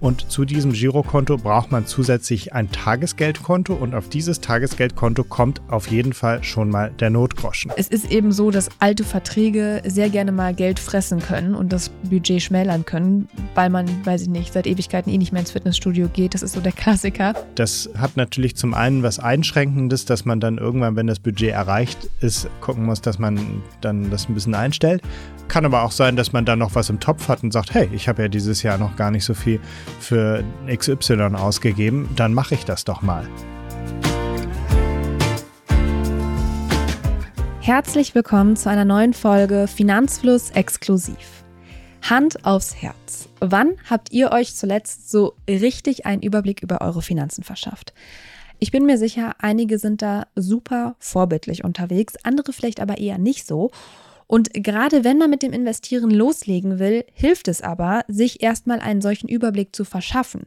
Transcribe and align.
Und 0.00 0.30
zu 0.30 0.46
diesem 0.46 0.72
Girokonto 0.72 1.36
braucht 1.36 1.70
man 1.70 1.86
zusätzlich 1.86 2.54
ein 2.54 2.70
Tagesgeldkonto 2.70 3.74
und 3.74 3.94
auf 3.94 4.08
dieses 4.08 4.40
Tagesgeldkonto 4.40 5.24
kommt 5.24 5.60
auf 5.68 5.88
jeden 5.88 6.14
Fall 6.14 6.42
schon 6.42 6.70
mal 6.70 6.90
der 7.00 7.10
Notgroschen. 7.10 7.70
Es 7.76 7.88
ist 7.88 8.10
eben 8.10 8.32
so, 8.32 8.50
dass 8.50 8.70
alte 8.78 9.04
Verträge 9.04 9.82
sehr 9.84 10.08
gerne 10.08 10.32
mal 10.32 10.54
Geld 10.54 10.78
fressen 10.78 11.20
können 11.20 11.54
und 11.54 11.70
das 11.70 11.90
Budget 12.04 12.40
schmälern 12.40 12.86
können, 12.86 13.28
weil 13.54 13.68
man, 13.68 13.86
weiß 14.06 14.22
ich 14.22 14.28
nicht, 14.28 14.54
seit 14.54 14.66
Ewigkeiten 14.66 15.12
eh 15.12 15.18
nicht 15.18 15.32
mehr 15.32 15.40
ins 15.40 15.50
Fitnessstudio 15.50 16.08
geht. 16.08 16.32
Das 16.32 16.42
ist 16.42 16.54
so 16.54 16.60
der 16.60 16.72
Klassiker. 16.72 17.34
Das 17.54 17.90
hat 17.98 18.16
natürlich 18.16 18.56
zum 18.56 18.72
einen 18.72 19.02
was 19.02 19.18
Einschränkendes, 19.18 20.06
dass 20.06 20.24
man 20.24 20.40
dann 20.40 20.56
irgendwann, 20.56 20.96
wenn 20.96 21.08
das 21.08 21.18
Budget 21.18 21.50
erreicht 21.50 22.08
ist, 22.20 22.48
gucken 22.62 22.86
muss, 22.86 23.02
dass 23.02 23.18
man 23.18 23.62
dann 23.82 24.10
das 24.10 24.28
ein 24.30 24.34
bisschen 24.34 24.54
einstellt. 24.54 25.02
Kann 25.48 25.64
aber 25.64 25.82
auch 25.82 25.92
sein, 25.92 26.16
dass 26.16 26.32
man 26.32 26.44
dann 26.44 26.60
noch 26.60 26.74
was 26.74 26.90
im 26.90 27.00
Topf 27.00 27.28
hat 27.28 27.42
und 27.42 27.52
sagt, 27.52 27.74
hey, 27.74 27.88
ich 27.92 28.08
habe 28.08 28.22
ja 28.22 28.28
dieses 28.28 28.62
Jahr 28.62 28.78
noch 28.78 28.96
gar 28.96 29.10
nicht 29.10 29.24
so 29.24 29.34
viel 29.34 29.60
für 29.98 30.44
XY 30.66 31.34
ausgegeben, 31.34 32.08
dann 32.16 32.34
mache 32.34 32.54
ich 32.54 32.64
das 32.64 32.84
doch 32.84 33.02
mal. 33.02 33.28
Herzlich 37.60 38.14
willkommen 38.14 38.56
zu 38.56 38.70
einer 38.70 38.84
neuen 38.84 39.14
Folge 39.14 39.66
Finanzfluss 39.68 40.50
exklusiv. 40.50 41.44
Hand 42.02 42.44
aufs 42.44 42.74
Herz. 42.74 43.28
Wann 43.40 43.76
habt 43.88 44.12
ihr 44.12 44.32
euch 44.32 44.54
zuletzt 44.54 45.10
so 45.10 45.34
richtig 45.48 46.06
einen 46.06 46.22
Überblick 46.22 46.62
über 46.62 46.80
eure 46.80 47.02
Finanzen 47.02 47.44
verschafft? 47.44 47.92
Ich 48.58 48.70
bin 48.70 48.84
mir 48.84 48.98
sicher, 48.98 49.36
einige 49.38 49.78
sind 49.78 50.02
da 50.02 50.26
super 50.34 50.96
vorbildlich 50.98 51.64
unterwegs, 51.64 52.14
andere 52.24 52.52
vielleicht 52.52 52.80
aber 52.80 52.98
eher 52.98 53.18
nicht 53.18 53.46
so. 53.46 53.70
Und 54.30 54.54
gerade 54.54 55.02
wenn 55.02 55.18
man 55.18 55.28
mit 55.28 55.42
dem 55.42 55.52
Investieren 55.52 56.08
loslegen 56.08 56.78
will, 56.78 57.04
hilft 57.12 57.48
es 57.48 57.62
aber, 57.62 58.04
sich 58.06 58.44
erstmal 58.44 58.78
einen 58.78 59.00
solchen 59.00 59.26
Überblick 59.26 59.74
zu 59.74 59.84
verschaffen. 59.84 60.46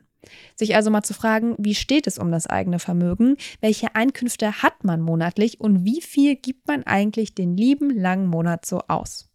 Sich 0.55 0.77
also 0.77 0.89
mal 0.89 1.03
zu 1.03 1.13
fragen, 1.13 1.55
wie 1.57 1.75
steht 1.75 2.07
es 2.07 2.17
um 2.17 2.31
das 2.31 2.47
eigene 2.47 2.79
Vermögen, 2.79 3.35
welche 3.59 3.93
Einkünfte 3.93 4.63
hat 4.63 4.85
man 4.85 5.01
monatlich 5.01 5.59
und 5.59 5.83
wie 5.83 5.99
viel 5.99 6.37
gibt 6.37 6.65
man 6.65 6.83
eigentlich 6.83 7.35
den 7.35 7.57
lieben 7.57 7.89
langen 7.89 8.27
Monat 8.27 8.65
so 8.65 8.79
aus. 8.87 9.29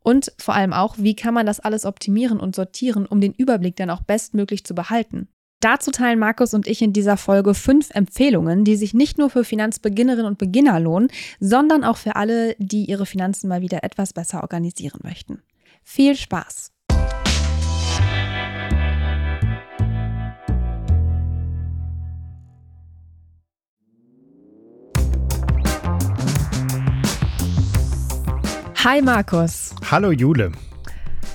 Und 0.00 0.32
vor 0.36 0.56
allem 0.56 0.72
auch, 0.72 0.96
wie 0.98 1.14
kann 1.14 1.34
man 1.34 1.46
das 1.46 1.60
alles 1.60 1.84
optimieren 1.84 2.40
und 2.40 2.56
sortieren, 2.56 3.06
um 3.06 3.20
den 3.20 3.34
Überblick 3.34 3.76
dann 3.76 3.90
auch 3.90 4.02
bestmöglich 4.02 4.64
zu 4.64 4.74
behalten. 4.74 5.28
Dazu 5.60 5.90
teilen 5.90 6.18
Markus 6.18 6.52
und 6.52 6.66
ich 6.66 6.82
in 6.82 6.92
dieser 6.92 7.16
Folge 7.16 7.54
fünf 7.54 7.88
Empfehlungen, 7.90 8.64
die 8.64 8.76
sich 8.76 8.92
nicht 8.92 9.16
nur 9.16 9.30
für 9.30 9.42
Finanzbeginnerinnen 9.42 10.26
und 10.26 10.38
Beginner 10.38 10.78
lohnen, 10.80 11.08
sondern 11.40 11.82
auch 11.82 11.96
für 11.96 12.16
alle, 12.16 12.54
die 12.58 12.84
ihre 12.84 13.06
Finanzen 13.06 13.48
mal 13.48 13.62
wieder 13.62 13.82
etwas 13.82 14.12
besser 14.12 14.42
organisieren 14.42 15.00
möchten. 15.02 15.42
Viel 15.82 16.14
Spaß! 16.14 16.72
Hi 28.84 29.02
Markus. 29.02 29.74
Hallo 29.90 30.12
Jule. 30.12 30.52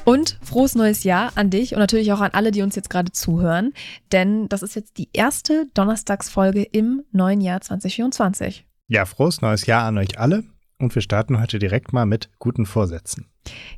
Und 0.03 0.39
frohes 0.41 0.75
neues 0.75 1.03
Jahr 1.03 1.31
an 1.35 1.49
dich 1.49 1.73
und 1.73 1.79
natürlich 1.79 2.11
auch 2.11 2.21
an 2.21 2.31
alle, 2.33 2.51
die 2.51 2.63
uns 2.63 2.75
jetzt 2.75 2.89
gerade 2.89 3.11
zuhören. 3.11 3.73
Denn 4.11 4.49
das 4.49 4.63
ist 4.63 4.75
jetzt 4.75 4.97
die 4.97 5.09
erste 5.13 5.67
Donnerstagsfolge 5.73 6.63
im 6.63 7.03
neuen 7.11 7.41
Jahr 7.41 7.61
2024. 7.61 8.65
Ja, 8.87 9.05
frohes 9.05 9.41
neues 9.41 9.65
Jahr 9.67 9.85
an 9.85 9.97
euch 9.97 10.19
alle. 10.19 10.43
Und 10.79 10.95
wir 10.95 11.01
starten 11.01 11.39
heute 11.39 11.59
direkt 11.59 11.93
mal 11.93 12.05
mit 12.05 12.29
guten 12.39 12.65
Vorsätzen. 12.65 13.27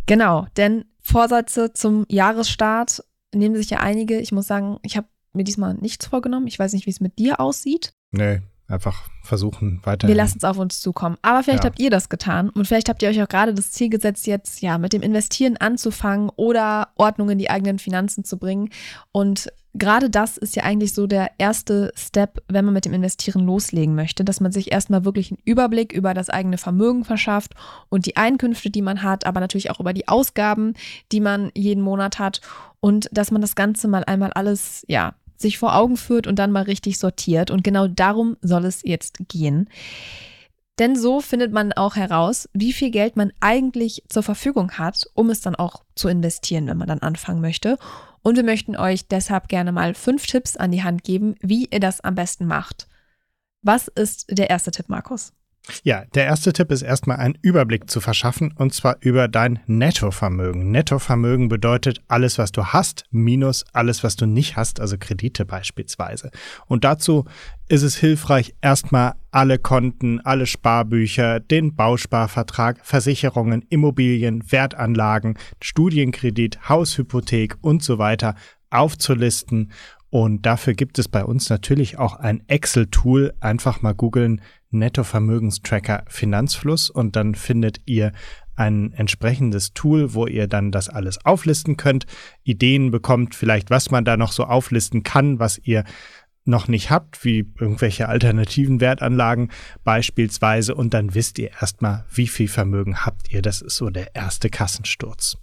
Genau, 0.06 0.48
denn 0.56 0.86
Vorsätze 1.02 1.74
zum 1.74 2.06
Jahresstart 2.08 3.04
nehmen 3.36 3.56
sich 3.56 3.70
ja 3.70 3.80
einige. 3.80 4.20
Ich 4.20 4.32
muss 4.32 4.48
sagen, 4.48 4.78
ich 4.84 4.96
habe 4.96 5.08
mir 5.34 5.44
diesmal 5.44 5.74
nichts 5.74 6.06
vorgenommen. 6.06 6.48
Ich 6.48 6.58
weiß 6.58 6.72
nicht, 6.72 6.86
wie 6.86 6.92
es 6.92 7.02
mit 7.02 7.20
dir 7.20 7.42
aussieht. 7.42 7.94
Nee, 8.12 8.42
einfach 8.74 9.08
versuchen 9.22 9.80
weiter. 9.84 10.08
Wir 10.08 10.16
lassen 10.16 10.38
es 10.40 10.44
auf 10.44 10.58
uns 10.58 10.82
zukommen. 10.82 11.18
Aber 11.22 11.44
vielleicht 11.44 11.64
ja. 11.64 11.70
habt 11.70 11.80
ihr 11.80 11.90
das 11.90 12.10
getan 12.10 12.50
und 12.50 12.68
vielleicht 12.68 12.90
habt 12.90 13.02
ihr 13.02 13.10
euch 13.10 13.22
auch 13.22 13.30
gerade 13.30 13.54
das 13.54 13.72
Ziel 13.72 13.90
gesetzt, 13.90 14.28
jetzt 14.28 14.62
ja 14.62 14.78
mit 14.78 14.92
dem 14.94 15.02
Investieren 15.02 15.58
anzufangen 15.58 16.30
oder 16.36 16.90
Ordnung 16.96 17.30
in 17.30 17.38
die 17.38 17.50
eigenen 17.50 17.80
Finanzen 17.80 18.26
zu 18.26 18.38
bringen. 18.38 18.70
Und 19.12 19.50
gerade 19.74 20.10
das 20.10 20.38
ist 20.38 20.56
ja 20.56 20.64
eigentlich 20.64 20.94
so 20.94 21.08
der 21.08 21.32
erste 21.38 21.92
Step, 21.96 22.44
wenn 22.48 22.66
man 22.66 22.74
mit 22.74 22.86
dem 22.86 22.94
Investieren 22.94 23.46
loslegen 23.46 23.96
möchte, 23.96 24.24
dass 24.24 24.40
man 24.40 24.52
sich 24.52 24.72
erstmal 24.72 25.06
wirklich 25.06 25.32
einen 25.32 25.42
Überblick 25.46 25.94
über 25.94 26.14
das 26.14 26.30
eigene 26.30 26.58
Vermögen 26.58 27.06
verschafft 27.06 27.54
und 27.90 28.06
die 28.06 28.18
Einkünfte, 28.18 28.70
die 28.70 28.82
man 28.82 29.04
hat, 29.04 29.26
aber 29.26 29.40
natürlich 29.40 29.72
auch 29.72 29.80
über 29.80 29.94
die 29.94 30.08
Ausgaben, 30.08 30.74
die 31.12 31.22
man 31.22 31.52
jeden 31.56 31.82
Monat 31.82 32.20
hat 32.20 32.42
und 32.80 33.10
dass 33.12 33.32
man 33.32 33.42
das 33.42 33.56
Ganze 33.56 33.88
mal 33.88 34.04
einmal 34.04 34.34
alles 34.34 34.84
ja 34.88 35.14
sich 35.38 35.58
vor 35.58 35.76
Augen 35.76 35.98
führt 35.98 36.28
und 36.28 36.38
dann 36.40 36.52
mal 36.52 36.64
richtig 36.64 36.98
sortiert. 36.98 37.52
Und 37.52 37.64
genau 37.64 37.88
darum 37.88 38.38
soll 38.42 38.66
es 38.66 38.82
jetzt 38.84 39.18
gehen. 39.28 39.70
Denn 40.80 40.96
so 40.96 41.22
findet 41.22 41.52
man 41.52 41.72
auch 41.74 41.96
heraus, 41.96 42.50
wie 42.54 42.74
viel 42.74 42.90
Geld 42.90 43.16
man 43.16 43.32
eigentlich 43.40 44.04
zur 44.10 44.24
Verfügung 44.24 44.72
hat, 44.72 45.06
um 45.14 45.30
es 45.30 45.42
dann 45.42 45.56
auch 45.56 45.84
zu 45.96 46.08
investieren, 46.08 46.68
wenn 46.68 46.78
man 46.78 46.88
dann 46.88 47.00
anfangen 47.00 47.42
möchte. 47.42 47.78
Und 48.24 48.38
wir 48.38 48.44
möchten 48.44 48.76
euch 48.76 49.08
deshalb 49.08 49.50
gerne 49.50 49.72
mal 49.72 49.94
fünf 49.94 50.26
Tipps 50.26 50.58
an 50.58 50.72
die 50.72 50.84
Hand 50.84 51.04
geben, 51.04 51.36
wie 51.42 51.68
ihr 51.70 51.80
das 51.80 52.02
am 52.02 52.16
besten 52.16 52.48
macht. 52.48 52.88
Was 53.62 53.88
ist 53.88 54.26
der 54.30 54.50
erste 54.50 54.72
Tipp, 54.72 54.90
Markus? 54.90 55.34
Ja, 55.84 56.04
der 56.14 56.26
erste 56.26 56.52
Tipp 56.52 56.72
ist 56.72 56.82
erstmal 56.82 57.18
einen 57.18 57.38
Überblick 57.42 57.90
zu 57.90 58.02
verschaffen 58.02 58.54
und 58.58 58.74
zwar 58.74 58.98
über 59.00 59.30
dein 59.30 59.60
Nettovermögen. 59.66 60.72
Nettovermögen 60.72 61.48
bedeutet 61.48 62.02
alles, 62.10 62.38
was 62.38 62.52
du 62.52 62.66
hast, 62.66 63.06
minus 63.12 63.64
alles, 63.72 64.04
was 64.04 64.18
du 64.18 64.26
nicht 64.26 64.58
hast, 64.58 64.82
also 64.82 64.98
Kredite 64.98 65.46
beispielsweise. 65.46 66.32
Und 66.66 66.84
dazu 66.84 67.24
ist 67.70 67.84
es 67.84 67.96
hilfreich, 67.96 68.54
erstmal 68.62 69.14
alle 69.32 69.58
Konten, 69.58 70.20
alle 70.20 70.48
Sparbücher, 70.48 71.40
den 71.40 71.76
Bausparvertrag, 71.76 72.80
Versicherungen, 72.84 73.62
Immobilien, 73.70 74.52
Wertanlagen, 74.52 75.38
Studienkredit, 75.62 76.68
Haushypothek 76.68 77.56
und 77.62 77.84
so 77.84 77.98
weiter 77.98 78.36
aufzulisten 78.70 79.72
und 80.14 80.46
dafür 80.46 80.76
gibt 80.76 81.00
es 81.00 81.08
bei 81.08 81.26
uns 81.26 81.50
natürlich 81.50 81.98
auch 81.98 82.18
ein 82.18 82.44
Excel-Tool. 82.48 83.34
Einfach 83.40 83.82
mal 83.82 83.96
googeln 83.96 84.42
Nettovermögenstracker 84.74 86.04
Finanzfluss 86.08 86.90
und 86.90 87.16
dann 87.16 87.36
findet 87.36 87.82
ihr 87.86 88.12
ein 88.56 88.92
entsprechendes 88.94 89.74
Tool, 89.74 90.14
wo 90.14 90.28
ihr 90.28 90.48
dann 90.48 90.72
das 90.72 90.90
alles 90.90 91.26
auflisten 91.26 91.78
könnt, 91.78 92.06
Ideen 92.44 92.92
bekommt, 92.92 93.36
vielleicht 93.36 93.70
was 93.70 93.90
man 93.90 94.06
da 94.06 94.18
noch 94.18 94.32
so 94.32 94.44
auflisten 94.44 95.04
kann, 95.04 95.40
was 95.40 95.60
ihr 95.64 95.84
noch 96.46 96.68
nicht 96.68 96.90
habt, 96.90 97.24
wie 97.24 97.52
irgendwelche 97.60 98.10
alternativen 98.10 98.82
Wertanlagen 98.82 99.50
beispielsweise 99.84 100.76
und 100.76 100.94
dann 100.94 101.16
wisst 101.16 101.40
ihr 101.40 101.52
erstmal, 101.52 102.06
wie 102.14 102.28
viel 102.28 102.48
Vermögen 102.48 103.06
habt 103.06 103.32
ihr. 103.32 103.42
Das 103.42 103.62
ist 103.62 103.78
so 103.78 103.90
der 103.90 104.14
erste 104.16 104.50
Kassensturz. 104.50 105.38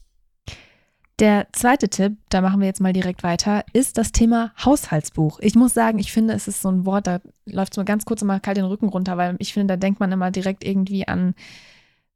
Der 1.20 1.48
zweite 1.52 1.90
Tipp, 1.90 2.16
da 2.30 2.40
machen 2.40 2.60
wir 2.60 2.66
jetzt 2.66 2.80
mal 2.80 2.94
direkt 2.94 3.22
weiter, 3.22 3.62
ist 3.74 3.98
das 3.98 4.10
Thema 4.10 4.54
Haushaltsbuch. 4.64 5.38
Ich 5.40 5.54
muss 5.54 5.74
sagen, 5.74 5.98
ich 5.98 6.12
finde, 6.12 6.32
es 6.32 6.48
ist 6.48 6.62
so 6.62 6.70
ein 6.70 6.86
Wort, 6.86 7.06
da 7.06 7.20
läuft 7.44 7.74
es 7.74 7.76
mir 7.76 7.84
ganz 7.84 8.06
kurz 8.06 8.24
mal 8.24 8.40
kalt 8.40 8.56
den 8.56 8.64
Rücken 8.64 8.88
runter, 8.88 9.18
weil 9.18 9.36
ich 9.38 9.52
finde, 9.52 9.74
da 9.74 9.76
denkt 9.76 10.00
man 10.00 10.10
immer 10.12 10.30
direkt 10.30 10.64
irgendwie 10.64 11.06
an, 11.06 11.34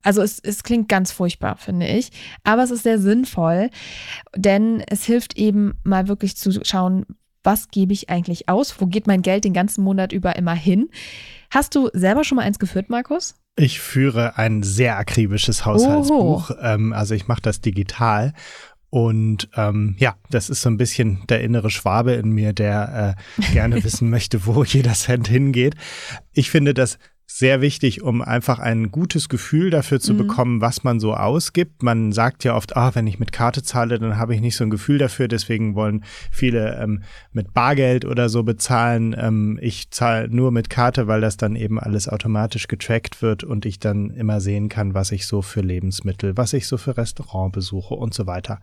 also 0.03 0.23
es, 0.23 0.39
es 0.39 0.63
klingt 0.63 0.89
ganz 0.89 1.13
furchtbar, 1.13 1.57
finde 1.59 1.87
ich. 1.87 2.13
Aber 2.45 2.63
es 2.63 2.71
ist 2.71 2.83
sehr 2.83 2.99
sinnvoll, 2.99 3.69
denn 4.35 4.83
es 4.87 5.05
hilft 5.05 5.37
eben 5.37 5.75
mal 5.85 6.09
wirklich 6.09 6.39
zu 6.39 6.65
schauen, 6.65 7.05
was 7.43 7.69
gebe 7.69 7.93
ich 7.93 8.09
eigentlich 8.09 8.49
aus? 8.49 8.81
Wo 8.81 8.87
geht 8.87 9.07
mein 9.07 9.21
Geld 9.21 9.45
den 9.45 9.53
ganzen 9.53 9.85
Monat 9.85 10.15
über 10.15 10.37
immer 10.37 10.55
hin? 10.55 10.89
Hast 11.51 11.75
du 11.75 11.91
selber 11.93 12.25
schon 12.25 12.37
mal 12.37 12.43
eins 12.43 12.59
geführt, 12.59 12.89
Markus? 12.89 13.35
Ich 13.57 13.81
führe 13.81 14.37
ein 14.39 14.63
sehr 14.63 14.97
akribisches 14.97 15.65
Haushaltsbuch. 15.65 16.51
Ähm, 16.61 16.93
also 16.93 17.15
ich 17.15 17.29
mache 17.29 17.43
das 17.43 17.61
digital 17.61 18.33
und 18.94 19.49
ähm, 19.56 19.97
ja, 19.99 20.15
das 20.31 20.49
ist 20.49 20.62
so 20.62 20.69
ein 20.69 20.77
bisschen 20.77 21.27
der 21.28 21.41
innere 21.41 21.69
Schwabe 21.69 22.12
in 22.12 22.31
mir, 22.31 22.53
der 22.53 23.17
äh, 23.41 23.52
gerne 23.52 23.82
wissen 23.82 24.08
möchte, 24.08 24.46
wo 24.46 24.62
jeder 24.62 24.93
Cent 24.93 25.26
hingeht. 25.26 25.75
Ich 26.32 26.49
finde 26.49 26.75
das 26.75 27.00
sehr 27.26 27.61
wichtig, 27.61 28.03
um 28.03 28.23
einfach 28.23 28.59
ein 28.59 28.91
gutes 28.91 29.29
Gefühl 29.29 29.71
dafür 29.71 29.99
zu 29.99 30.12
mhm. 30.12 30.19
bekommen, 30.19 30.61
was 30.61 30.85
man 30.85 31.00
so 31.00 31.15
ausgibt. 31.15 31.82
Man 31.82 32.12
sagt 32.12 32.44
ja 32.44 32.55
oft, 32.55 32.76
ah, 32.76 32.94
wenn 32.94 33.06
ich 33.06 33.19
mit 33.19 33.32
Karte 33.32 33.62
zahle, 33.62 33.99
dann 33.99 34.19
habe 34.19 34.35
ich 34.35 34.41
nicht 34.41 34.56
so 34.56 34.65
ein 34.65 34.71
Gefühl 34.71 34.99
dafür. 34.99 35.26
Deswegen 35.26 35.75
wollen 35.75 36.05
viele 36.31 36.76
ähm, 36.81 37.03
mit 37.32 37.53
Bargeld 37.55 38.05
oder 38.05 38.29
so 38.29 38.43
bezahlen. 38.43 39.17
Ähm, 39.19 39.59
ich 39.61 39.91
zahle 39.91 40.29
nur 40.29 40.53
mit 40.53 40.71
Karte, 40.71 41.06
weil 41.06 41.21
das 41.21 41.37
dann 41.37 41.56
eben 41.56 41.81
alles 41.81 42.09
automatisch 42.09 42.69
getrackt 42.69 43.23
wird 43.23 43.43
und 43.43 43.67
ich 43.67 43.79
dann 43.79 44.11
immer 44.11 44.41
sehen 44.41 44.69
kann, 44.69 44.94
was 44.94 45.11
ich 45.11 45.26
so 45.26 45.43
für 45.43 45.61
Lebensmittel, 45.61 46.37
was 46.37 46.53
ich 46.53 46.67
so 46.67 46.76
für 46.76 46.97
Restaurantbesuche 46.97 47.94
und 47.94 48.15
so 48.15 48.26
weiter 48.26 48.61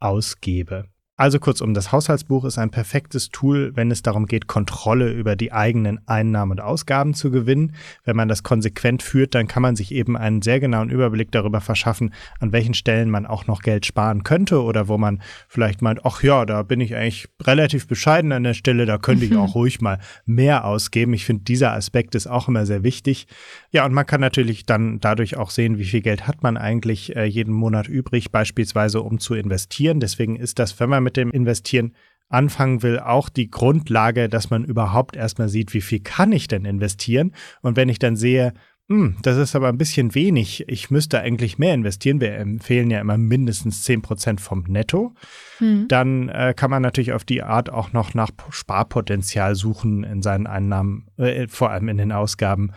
ausgebe. 0.00 0.86
Also 1.18 1.38
kurzum, 1.38 1.74
das 1.74 1.92
Haushaltsbuch 1.92 2.46
ist 2.46 2.56
ein 2.56 2.70
perfektes 2.70 3.28
Tool, 3.28 3.72
wenn 3.76 3.90
es 3.90 4.00
darum 4.00 4.24
geht, 4.24 4.46
Kontrolle 4.46 5.12
über 5.12 5.36
die 5.36 5.52
eigenen 5.52 6.00
Einnahmen 6.08 6.52
und 6.52 6.60
Ausgaben 6.62 7.12
zu 7.12 7.30
gewinnen. 7.30 7.74
Wenn 8.02 8.16
man 8.16 8.28
das 8.28 8.42
konsequent 8.42 9.02
führt, 9.02 9.34
dann 9.34 9.46
kann 9.46 9.60
man 9.60 9.76
sich 9.76 9.92
eben 9.92 10.16
einen 10.16 10.40
sehr 10.40 10.58
genauen 10.58 10.88
Überblick 10.88 11.30
darüber 11.30 11.60
verschaffen, 11.60 12.14
an 12.40 12.52
welchen 12.52 12.72
Stellen 12.72 13.10
man 13.10 13.26
auch 13.26 13.46
noch 13.46 13.60
Geld 13.60 13.84
sparen 13.84 14.24
könnte 14.24 14.62
oder 14.62 14.88
wo 14.88 14.96
man 14.96 15.20
vielleicht 15.48 15.82
meint, 15.82 16.00
ach 16.06 16.22
ja, 16.22 16.46
da 16.46 16.62
bin 16.62 16.80
ich 16.80 16.96
eigentlich 16.96 17.28
relativ 17.42 17.86
bescheiden 17.86 18.32
an 18.32 18.44
der 18.44 18.54
Stelle, 18.54 18.86
da 18.86 18.96
könnte 18.96 19.26
ich 19.26 19.36
auch 19.36 19.54
ruhig 19.54 19.82
mal 19.82 19.98
mehr 20.24 20.64
ausgeben. 20.64 21.12
Ich 21.12 21.26
finde, 21.26 21.44
dieser 21.44 21.72
Aspekt 21.72 22.14
ist 22.14 22.26
auch 22.26 22.48
immer 22.48 22.64
sehr 22.64 22.84
wichtig. 22.84 23.26
Ja, 23.70 23.84
und 23.84 23.92
man 23.92 24.06
kann 24.06 24.22
natürlich 24.22 24.64
dann 24.64 24.98
dadurch 24.98 25.36
auch 25.36 25.50
sehen, 25.50 25.76
wie 25.76 25.84
viel 25.84 26.00
Geld 26.00 26.26
hat 26.26 26.42
man 26.42 26.56
eigentlich 26.56 27.14
äh, 27.14 27.26
jeden 27.26 27.52
Monat 27.52 27.86
übrig, 27.86 28.30
beispielsweise 28.32 29.02
um 29.02 29.18
zu 29.18 29.34
investieren. 29.34 30.00
Deswegen 30.00 30.36
ist 30.36 30.58
das, 30.58 30.80
wenn 30.80 30.88
man 30.88 31.02
mit 31.02 31.11
dem 31.12 31.30
Investieren 31.30 31.94
anfangen 32.28 32.82
will, 32.82 32.98
auch 32.98 33.28
die 33.28 33.50
Grundlage, 33.50 34.28
dass 34.28 34.50
man 34.50 34.64
überhaupt 34.64 35.16
erstmal 35.16 35.48
sieht, 35.48 35.74
wie 35.74 35.82
viel 35.82 36.00
kann 36.00 36.32
ich 36.32 36.48
denn 36.48 36.64
investieren? 36.64 37.34
Und 37.60 37.76
wenn 37.76 37.88
ich 37.88 37.98
dann 37.98 38.16
sehe, 38.16 38.54
hm, 38.88 39.16
das 39.22 39.36
ist 39.36 39.54
aber 39.54 39.68
ein 39.68 39.78
bisschen 39.78 40.14
wenig, 40.14 40.64
ich 40.68 40.90
müsste 40.90 41.20
eigentlich 41.20 41.58
mehr 41.58 41.74
investieren, 41.74 42.20
wir 42.20 42.34
empfehlen 42.34 42.90
ja 42.90 43.00
immer 43.00 43.16
mindestens 43.16 43.82
10 43.84 44.02
Prozent 44.02 44.40
vom 44.40 44.64
Netto, 44.66 45.14
hm. 45.58 45.86
dann 45.88 46.28
äh, 46.28 46.52
kann 46.56 46.70
man 46.70 46.82
natürlich 46.82 47.12
auf 47.12 47.24
die 47.24 47.42
Art 47.42 47.70
auch 47.70 47.92
noch 47.92 48.14
nach 48.14 48.30
Sparpotenzial 48.50 49.54
suchen 49.54 50.02
in 50.02 50.20
seinen 50.20 50.46
Einnahmen, 50.46 51.06
äh, 51.16 51.46
vor 51.48 51.70
allem 51.70 51.88
in 51.88 51.98
den 51.98 52.12
Ausgaben 52.12 52.72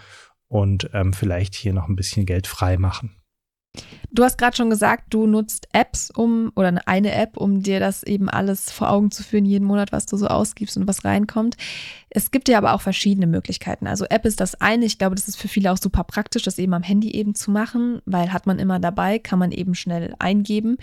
und 0.48 0.90
ähm, 0.94 1.12
vielleicht 1.14 1.56
hier 1.56 1.74
noch 1.74 1.90
ein 1.90 1.96
bisschen 1.96 2.26
Geld 2.26 2.46
frei 2.46 2.78
machen. 2.78 3.16
Du 4.16 4.24
hast 4.24 4.38
gerade 4.38 4.56
schon 4.56 4.70
gesagt, 4.70 5.14
du 5.14 5.28
nutzt 5.28 5.68
Apps, 5.74 6.10
um 6.10 6.54
oder 6.56 6.74
eine 6.86 7.12
App, 7.12 7.36
um 7.36 7.62
dir 7.62 7.82
das 7.82 8.02
eben 8.04 8.30
alles 8.30 8.72
vor 8.72 8.90
Augen 8.90 9.12
zu 9.12 9.24
führen, 9.24 9.44
jeden 9.44 9.66
Monat, 9.66 9.92
was 9.92 10.06
du 10.06 10.16
so 10.16 10.28
ausgibst 10.28 10.78
und 10.78 10.88
was 10.88 11.04
reinkommt. 11.04 11.58
Es 12.16 12.32
gibt 12.32 12.48
ja 12.48 12.58
aber 12.58 12.74
auch 12.74 12.80
verschiedene 12.80 13.28
Möglichkeiten. 13.28 13.88
Also 13.88 14.06
App 14.06 14.24
ist 14.24 14.40
das 14.40 14.56
eine. 14.62 14.86
Ich 14.86 14.98
glaube, 14.98 15.16
das 15.16 15.28
ist 15.28 15.36
für 15.36 15.50
viele 15.50 15.70
auch 15.74 15.78
super 15.78 16.06
praktisch, 16.06 16.44
das 16.44 16.58
eben 16.58 16.74
am 16.74 16.82
Handy 16.82 17.12
eben 17.12 17.36
zu 17.36 17.52
machen, 17.52 18.02
weil 18.06 18.32
hat 18.32 18.48
man 18.48 18.58
immer 18.58 18.80
dabei, 18.80 19.20
kann 19.20 19.38
man 19.38 19.52
eben 19.52 19.76
schnell 19.76 20.16
eingeben. 20.18 20.78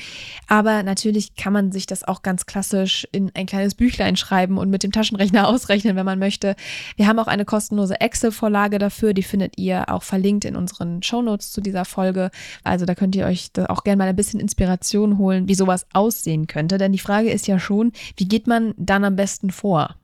Aber 0.46 0.82
natürlich 0.82 1.34
kann 1.34 1.54
man 1.54 1.72
sich 1.72 1.86
das 1.86 2.04
auch 2.04 2.20
ganz 2.20 2.44
klassisch 2.44 3.08
in 3.12 3.32
ein 3.34 3.46
kleines 3.46 3.74
Büchlein 3.74 4.16
schreiben 4.16 4.58
und 4.58 4.68
mit 4.68 4.82
dem 4.82 4.92
Taschenrechner 4.92 5.48
ausrechnen, 5.48 5.96
wenn 5.96 6.04
man 6.04 6.18
möchte. 6.18 6.54
Wir 6.96 7.06
haben 7.06 7.18
auch 7.18 7.28
eine 7.28 7.46
kostenlose 7.46 7.98
Excel-Vorlage 7.98 8.78
dafür. 8.78 9.14
Die 9.14 9.22
findet 9.22 9.58
ihr 9.58 9.88
auch 9.88 10.02
verlinkt 10.02 10.44
in 10.44 10.54
unseren 10.54 11.02
Shownotes 11.02 11.50
zu 11.50 11.62
dieser 11.62 11.86
Folge. 11.86 12.30
Also 12.62 12.84
da 12.84 12.94
könnt 12.94 13.16
ihr 13.16 13.21
euch 13.24 13.50
auch 13.68 13.84
gerne 13.84 13.98
mal 13.98 14.08
ein 14.08 14.16
bisschen 14.16 14.40
Inspiration 14.40 15.18
holen, 15.18 15.48
wie 15.48 15.54
sowas 15.54 15.86
aussehen 15.92 16.46
könnte. 16.46 16.78
Denn 16.78 16.92
die 16.92 16.98
Frage 16.98 17.30
ist 17.30 17.46
ja 17.46 17.58
schon, 17.58 17.92
wie 18.16 18.28
geht 18.28 18.46
man 18.46 18.74
dann 18.76 19.04
am 19.04 19.16
besten 19.16 19.50
vor? 19.50 19.96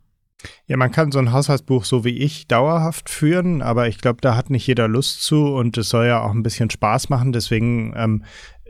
Ja, 0.67 0.77
man 0.77 0.93
kann 0.93 1.11
so 1.11 1.19
ein 1.19 1.33
Haushaltsbuch 1.33 1.85
so 1.85 2.05
wie 2.05 2.17
ich 2.17 2.47
dauerhaft 2.47 3.11
führen, 3.11 3.61
aber 3.61 3.89
ich 3.89 3.99
glaube, 3.99 4.21
da 4.21 4.37
hat 4.37 4.51
nicht 4.51 4.67
jeder 4.67 4.87
Lust 4.87 5.23
zu 5.23 5.47
und 5.47 5.77
es 5.77 5.89
soll 5.89 6.07
ja 6.07 6.23
auch 6.23 6.31
ein 6.31 6.45
bisschen 6.45 6.71
Spaß 6.71 7.09
machen. 7.09 7.33
Deswegen 7.33 7.93
ähm, 7.97 8.25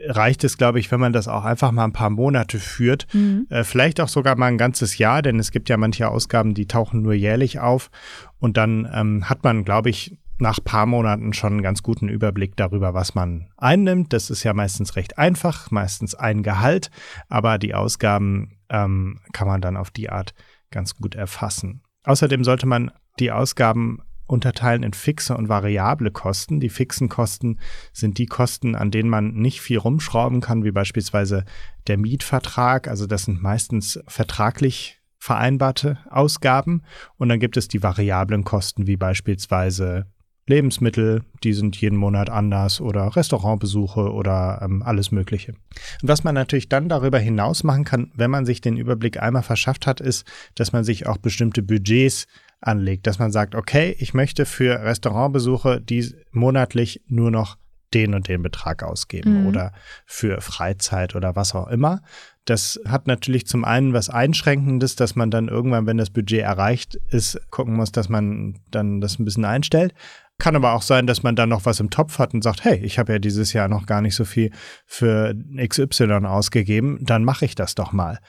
reicht 0.07 0.43
es, 0.43 0.57
glaube 0.57 0.79
ich, 0.79 0.91
wenn 0.91 0.99
man 0.99 1.13
das 1.13 1.27
auch 1.27 1.45
einfach 1.45 1.71
mal 1.71 1.83
ein 1.83 1.93
paar 1.93 2.09
Monate 2.09 2.57
führt. 2.57 3.05
Mhm. 3.13 3.45
Äh, 3.49 3.63
vielleicht 3.63 4.01
auch 4.01 4.07
sogar 4.07 4.35
mal 4.35 4.47
ein 4.47 4.57
ganzes 4.57 4.97
Jahr, 4.97 5.21
denn 5.21 5.39
es 5.39 5.51
gibt 5.51 5.69
ja 5.69 5.77
manche 5.77 6.09
Ausgaben, 6.09 6.55
die 6.55 6.65
tauchen 6.65 7.01
nur 7.01 7.13
jährlich 7.13 7.59
auf. 7.59 7.91
Und 8.39 8.57
dann 8.57 8.89
ähm, 8.91 9.29
hat 9.29 9.43
man, 9.43 9.63
glaube 9.63 9.89
ich, 9.89 10.17
nach 10.41 10.63
paar 10.63 10.85
Monaten 10.85 11.33
schon 11.33 11.53
einen 11.53 11.61
ganz 11.61 11.83
guten 11.83 12.09
Überblick 12.09 12.55
darüber, 12.55 12.93
was 12.93 13.15
man 13.15 13.49
einnimmt. 13.57 14.13
Das 14.13 14.29
ist 14.29 14.43
ja 14.43 14.53
meistens 14.53 14.95
recht 14.95 15.17
einfach, 15.17 15.71
meistens 15.71 16.15
ein 16.15 16.43
Gehalt, 16.43 16.91
aber 17.27 17.57
die 17.57 17.73
Ausgaben 17.73 18.57
ähm, 18.69 19.19
kann 19.33 19.47
man 19.47 19.61
dann 19.61 19.77
auf 19.77 19.91
die 19.91 20.09
Art 20.09 20.33
ganz 20.71 20.95
gut 20.95 21.15
erfassen. 21.15 21.81
Außerdem 22.03 22.43
sollte 22.43 22.65
man 22.65 22.91
die 23.19 23.31
Ausgaben 23.31 23.99
unterteilen 24.29 24.83
in 24.83 24.93
fixe 24.93 25.35
und 25.35 25.49
variable 25.49 26.11
Kosten. 26.11 26.59
Die 26.59 26.69
fixen 26.69 27.09
Kosten 27.09 27.59
sind 27.91 28.17
die 28.19 28.27
Kosten, 28.27 28.75
an 28.75 28.91
denen 28.91 29.09
man 29.09 29.33
nicht 29.33 29.59
viel 29.59 29.79
rumschrauben 29.79 30.39
kann, 30.39 30.63
wie 30.63 30.71
beispielsweise 30.71 31.45
der 31.87 31.97
Mietvertrag. 31.97 32.87
Also 32.87 33.07
das 33.07 33.23
sind 33.23 33.41
meistens 33.41 33.99
vertraglich 34.07 34.99
vereinbarte 35.17 35.97
Ausgaben. 36.09 36.83
Und 37.17 37.29
dann 37.29 37.39
gibt 37.39 37.57
es 37.57 37.67
die 37.67 37.83
variablen 37.83 38.43
Kosten, 38.43 38.87
wie 38.87 38.97
beispielsweise 38.97 40.05
Lebensmittel, 40.49 41.21
die 41.43 41.53
sind 41.53 41.79
jeden 41.79 41.97
Monat 41.97 42.29
anders 42.29 42.81
oder 42.81 43.15
Restaurantbesuche 43.15 44.11
oder 44.11 44.59
ähm, 44.61 44.81
alles 44.83 45.11
Mögliche. 45.11 45.53
Und 46.01 46.09
was 46.09 46.23
man 46.23 46.35
natürlich 46.35 46.67
dann 46.67 46.89
darüber 46.89 47.19
hinaus 47.19 47.63
machen 47.63 47.85
kann, 47.85 48.11
wenn 48.15 48.31
man 48.31 48.45
sich 48.45 48.59
den 48.59 48.75
Überblick 48.75 49.21
einmal 49.21 49.43
verschafft 49.43 49.87
hat, 49.87 50.01
ist, 50.01 50.25
dass 50.55 50.73
man 50.73 50.83
sich 50.83 51.07
auch 51.07 51.17
bestimmte 51.17 51.61
Budgets 51.61 52.27
anlegt, 52.61 53.07
dass 53.07 53.19
man 53.19 53.31
sagt, 53.31 53.55
okay, 53.55 53.95
ich 53.99 54.13
möchte 54.13 54.45
für 54.45 54.81
Restaurantbesuche 54.83 55.79
die 55.79 56.13
monatlich 56.31 57.01
nur 57.07 57.31
noch 57.31 57.57
den 57.93 58.13
und 58.13 58.27
den 58.27 58.41
Betrag 58.41 58.83
ausgeben 58.83 59.41
mhm. 59.41 59.47
oder 59.47 59.71
für 60.05 60.41
Freizeit 60.41 61.15
oder 61.15 61.35
was 61.35 61.55
auch 61.55 61.67
immer. 61.67 62.01
Das 62.45 62.79
hat 62.87 63.07
natürlich 63.07 63.45
zum 63.45 63.63
einen 63.63 63.93
was 63.93 64.09
Einschränkendes, 64.09 64.95
dass 64.95 65.15
man 65.15 65.29
dann 65.31 65.47
irgendwann, 65.47 65.85
wenn 65.85 65.97
das 65.97 66.09
Budget 66.09 66.41
erreicht 66.41 66.95
ist, 67.09 67.39
gucken 67.51 67.75
muss, 67.75 67.91
dass 67.91 68.09
man 68.09 68.59
dann 68.71 69.01
das 69.01 69.19
ein 69.19 69.25
bisschen 69.25 69.45
einstellt. 69.45 69.93
Kann 70.39 70.55
aber 70.55 70.73
auch 70.73 70.81
sein, 70.81 71.05
dass 71.05 71.21
man 71.21 71.35
dann 71.35 71.49
noch 71.49 71.65
was 71.65 71.79
im 71.79 71.89
Topf 71.89 72.17
hat 72.17 72.33
und 72.33 72.43
sagt, 72.43 72.63
hey, 72.63 72.77
ich 72.77 72.97
habe 72.97 73.13
ja 73.13 73.19
dieses 73.19 73.53
Jahr 73.53 73.67
noch 73.67 73.85
gar 73.85 74.01
nicht 74.01 74.15
so 74.15 74.25
viel 74.25 74.51
für 74.85 75.35
XY 75.57 76.25
ausgegeben, 76.25 76.97
dann 77.01 77.23
mache 77.23 77.45
ich 77.45 77.55
das 77.55 77.75
doch 77.75 77.91
mal. 77.91 78.19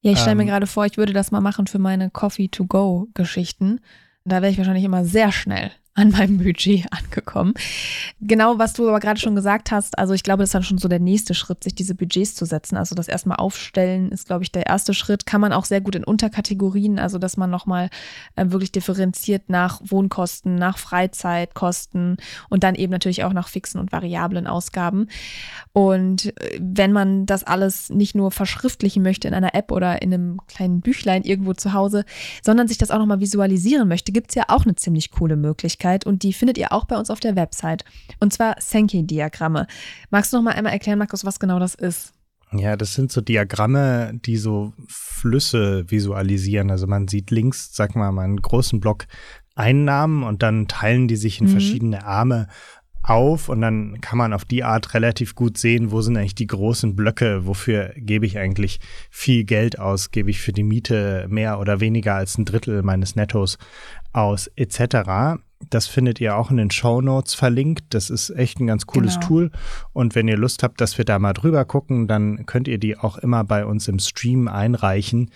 Ja, 0.00 0.12
ich 0.12 0.18
stelle 0.18 0.32
ähm, 0.32 0.38
mir 0.38 0.46
gerade 0.46 0.66
vor, 0.66 0.84
ich 0.84 0.96
würde 0.96 1.12
das 1.12 1.30
mal 1.30 1.40
machen 1.40 1.68
für 1.68 1.78
meine 1.78 2.10
Coffee-to-go-Geschichten. 2.10 3.80
Da 4.24 4.42
wäre 4.42 4.50
ich 4.50 4.58
wahrscheinlich 4.58 4.84
immer 4.84 5.04
sehr 5.04 5.30
schnell 5.30 5.70
an 5.94 6.10
meinem 6.10 6.38
Budget 6.38 6.86
angekommen. 6.90 7.52
Genau, 8.20 8.58
was 8.58 8.72
du 8.72 8.88
aber 8.88 8.98
gerade 8.98 9.20
schon 9.20 9.34
gesagt 9.34 9.70
hast, 9.70 9.98
also 9.98 10.14
ich 10.14 10.22
glaube, 10.22 10.42
das 10.42 10.48
ist 10.48 10.54
dann 10.54 10.62
schon 10.62 10.78
so 10.78 10.88
der 10.88 11.00
nächste 11.00 11.34
Schritt, 11.34 11.62
sich 11.62 11.74
diese 11.74 11.94
Budgets 11.94 12.34
zu 12.34 12.46
setzen. 12.46 12.76
Also 12.76 12.94
das 12.94 13.08
erstmal 13.08 13.36
aufstellen 13.36 14.10
ist, 14.10 14.26
glaube 14.26 14.42
ich, 14.42 14.50
der 14.50 14.66
erste 14.66 14.94
Schritt. 14.94 15.26
Kann 15.26 15.42
man 15.42 15.52
auch 15.52 15.66
sehr 15.66 15.82
gut 15.82 15.94
in 15.94 16.04
Unterkategorien, 16.04 16.98
also 16.98 17.18
dass 17.18 17.36
man 17.36 17.50
nochmal 17.50 17.90
äh, 18.36 18.46
wirklich 18.48 18.72
differenziert 18.72 19.50
nach 19.50 19.82
Wohnkosten, 19.84 20.54
nach 20.54 20.78
Freizeitkosten 20.78 22.16
und 22.48 22.64
dann 22.64 22.74
eben 22.74 22.90
natürlich 22.90 23.24
auch 23.24 23.34
nach 23.34 23.48
fixen 23.48 23.78
und 23.78 23.92
variablen 23.92 24.46
Ausgaben. 24.46 25.08
Und 25.74 26.26
äh, 26.40 26.58
wenn 26.58 26.92
man 26.92 27.26
das 27.26 27.44
alles 27.44 27.90
nicht 27.90 28.14
nur 28.14 28.30
verschriftlichen 28.30 29.02
möchte 29.02 29.28
in 29.28 29.34
einer 29.34 29.54
App 29.54 29.70
oder 29.70 30.00
in 30.00 30.14
einem 30.14 30.40
kleinen 30.46 30.80
Büchlein 30.80 31.22
irgendwo 31.22 31.52
zu 31.52 31.74
Hause, 31.74 32.06
sondern 32.42 32.66
sich 32.66 32.78
das 32.78 32.90
auch 32.90 32.98
nochmal 32.98 33.20
visualisieren 33.20 33.88
möchte, 33.88 34.10
gibt 34.10 34.30
es 34.30 34.36
ja 34.36 34.44
auch 34.48 34.64
eine 34.64 34.74
ziemlich 34.74 35.10
coole 35.10 35.36
Möglichkeit. 35.36 35.81
Möglichkeit 35.82 36.06
und 36.06 36.22
die 36.22 36.32
findet 36.32 36.58
ihr 36.58 36.72
auch 36.72 36.84
bei 36.84 36.96
uns 36.96 37.10
auf 37.10 37.20
der 37.20 37.36
Website. 37.36 37.84
Und 38.20 38.32
zwar 38.32 38.56
Sankey-Diagramme. 38.58 39.66
Magst 40.10 40.32
du 40.32 40.36
noch 40.36 40.44
mal 40.44 40.52
einmal 40.52 40.72
erklären, 40.72 40.98
Markus, 40.98 41.24
was 41.24 41.40
genau 41.40 41.58
das 41.58 41.74
ist? 41.74 42.12
Ja, 42.52 42.76
das 42.76 42.94
sind 42.94 43.10
so 43.10 43.22
Diagramme, 43.22 44.12
die 44.26 44.36
so 44.36 44.74
Flüsse 44.86 45.84
visualisieren. 45.88 46.70
Also 46.70 46.86
man 46.86 47.08
sieht 47.08 47.30
links, 47.30 47.74
sag 47.74 47.96
mal, 47.96 48.12
mal 48.12 48.24
einen 48.24 48.42
großen 48.42 48.78
Block 48.78 49.06
Einnahmen 49.54 50.22
und 50.22 50.42
dann 50.42 50.66
teilen 50.66 51.08
die 51.08 51.16
sich 51.16 51.40
in 51.40 51.46
mhm. 51.46 51.50
verschiedene 51.50 52.06
Arme 52.06 52.48
auf 53.02 53.48
und 53.48 53.60
dann 53.60 54.00
kann 54.00 54.16
man 54.16 54.32
auf 54.32 54.44
die 54.44 54.62
Art 54.62 54.94
relativ 54.94 55.34
gut 55.34 55.58
sehen, 55.58 55.90
wo 55.90 56.00
sind 56.00 56.16
eigentlich 56.16 56.36
die 56.36 56.46
großen 56.46 56.94
Blöcke, 56.94 57.46
wofür 57.46 57.92
gebe 57.96 58.26
ich 58.26 58.38
eigentlich 58.38 58.78
viel 59.10 59.44
Geld 59.44 59.78
aus, 59.78 60.10
gebe 60.10 60.30
ich 60.30 60.40
für 60.40 60.52
die 60.52 60.62
Miete 60.62 61.26
mehr 61.28 61.58
oder 61.58 61.80
weniger 61.80 62.14
als 62.14 62.38
ein 62.38 62.44
Drittel 62.44 62.82
meines 62.82 63.16
Nettos 63.16 63.58
aus, 64.12 64.46
etc. 64.56 65.40
Das 65.70 65.86
findet 65.86 66.20
ihr 66.20 66.36
auch 66.36 66.50
in 66.50 66.56
den 66.56 66.70
Show 66.70 67.00
Notes 67.00 67.34
verlinkt. 67.34 67.84
Das 67.90 68.10
ist 68.10 68.30
echt 68.30 68.60
ein 68.60 68.66
ganz 68.66 68.86
cooles 68.86 69.14
genau. 69.14 69.26
Tool. 69.26 69.50
Und 69.92 70.14
wenn 70.14 70.28
ihr 70.28 70.36
Lust 70.36 70.62
habt, 70.62 70.80
dass 70.80 70.98
wir 70.98 71.04
da 71.04 71.18
mal 71.18 71.32
drüber 71.32 71.64
gucken, 71.64 72.06
dann 72.08 72.46
könnt 72.46 72.68
ihr 72.68 72.78
die 72.78 72.98
auch 72.98 73.18
immer 73.18 73.44
bei 73.44 73.64
uns 73.64 73.88
im 73.88 73.98
Stream 73.98 74.48
einreichen. 74.48 75.30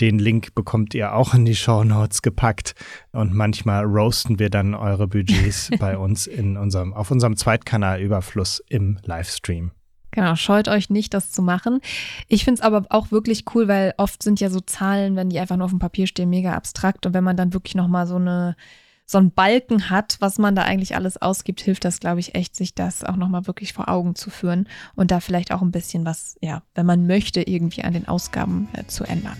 Den 0.00 0.18
Link 0.18 0.54
bekommt 0.54 0.94
ihr 0.94 1.14
auch 1.14 1.34
in 1.34 1.44
die 1.44 1.54
Show 1.54 1.84
Notes 1.84 2.22
gepackt. 2.22 2.74
Und 3.12 3.34
manchmal 3.34 3.84
roasten 3.84 4.38
wir 4.38 4.50
dann 4.50 4.74
eure 4.74 5.06
Budgets 5.06 5.70
bei 5.78 5.96
uns 5.98 6.26
in 6.26 6.56
unserem, 6.56 6.92
auf 6.94 7.10
unserem 7.10 7.36
Zweitkanal 7.36 8.00
Überfluss 8.00 8.62
im 8.68 8.98
Livestream. 9.04 9.72
Genau, 10.12 10.36
scheut 10.36 10.68
euch 10.68 10.90
nicht, 10.90 11.14
das 11.14 11.30
zu 11.30 11.40
machen. 11.40 11.80
Ich 12.28 12.44
finde 12.44 12.60
es 12.60 12.64
aber 12.64 12.84
auch 12.90 13.10
wirklich 13.10 13.44
cool, 13.54 13.66
weil 13.66 13.94
oft 13.96 14.22
sind 14.22 14.40
ja 14.40 14.50
so 14.50 14.60
Zahlen, 14.60 15.16
wenn 15.16 15.30
die 15.30 15.38
einfach 15.38 15.56
nur 15.56 15.64
auf 15.64 15.70
dem 15.70 15.78
Papier 15.78 16.06
stehen, 16.06 16.28
mega 16.28 16.52
abstrakt. 16.52 17.06
Und 17.06 17.14
wenn 17.14 17.24
man 17.24 17.36
dann 17.36 17.54
wirklich 17.54 17.74
nochmal 17.74 18.06
so 18.06 18.16
eine 18.16 18.54
so 19.12 19.18
einen 19.18 19.30
Balken 19.30 19.90
hat, 19.90 20.16
was 20.20 20.38
man 20.38 20.56
da 20.56 20.62
eigentlich 20.62 20.96
alles 20.96 21.20
ausgibt, 21.20 21.60
hilft 21.60 21.84
das, 21.84 22.00
glaube 22.00 22.18
ich, 22.18 22.34
echt, 22.34 22.56
sich 22.56 22.74
das 22.74 23.04
auch 23.04 23.16
nochmal 23.16 23.46
wirklich 23.46 23.74
vor 23.74 23.90
Augen 23.90 24.14
zu 24.14 24.30
führen 24.30 24.66
und 24.96 25.10
da 25.10 25.20
vielleicht 25.20 25.52
auch 25.52 25.60
ein 25.60 25.70
bisschen 25.70 26.06
was, 26.06 26.36
ja, 26.40 26.62
wenn 26.74 26.86
man 26.86 27.06
möchte, 27.06 27.42
irgendwie 27.42 27.84
an 27.84 27.92
den 27.92 28.08
Ausgaben 28.08 28.68
äh, 28.72 28.86
zu 28.86 29.04
ändern. 29.04 29.36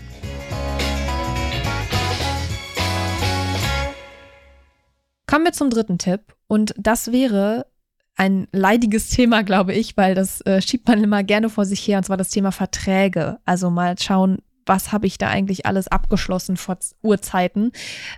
Kommen 5.25 5.45
wir 5.45 5.53
zum 5.53 5.71
dritten 5.71 5.97
Tipp 5.97 6.35
und 6.47 6.75
das 6.77 7.11
wäre 7.11 7.65
ein 8.15 8.47
leidiges 8.51 9.09
Thema, 9.09 9.41
glaube 9.41 9.73
ich, 9.73 9.97
weil 9.97 10.13
das 10.13 10.41
äh, 10.41 10.61
schiebt 10.61 10.87
man 10.87 11.03
immer 11.03 11.23
gerne 11.23 11.49
vor 11.49 11.65
sich 11.65 11.87
her, 11.87 11.97
und 11.97 12.03
zwar 12.03 12.17
das 12.17 12.29
Thema 12.29 12.51
Verträge. 12.51 13.39
Also 13.43 13.71
mal 13.71 13.97
schauen, 13.97 14.37
was 14.65 14.91
habe 14.91 15.07
ich 15.07 15.17
da 15.17 15.27
eigentlich 15.27 15.65
alles 15.65 15.87
abgeschlossen 15.87 16.57
vor 16.57 16.77
Urzeiten. 17.01 17.71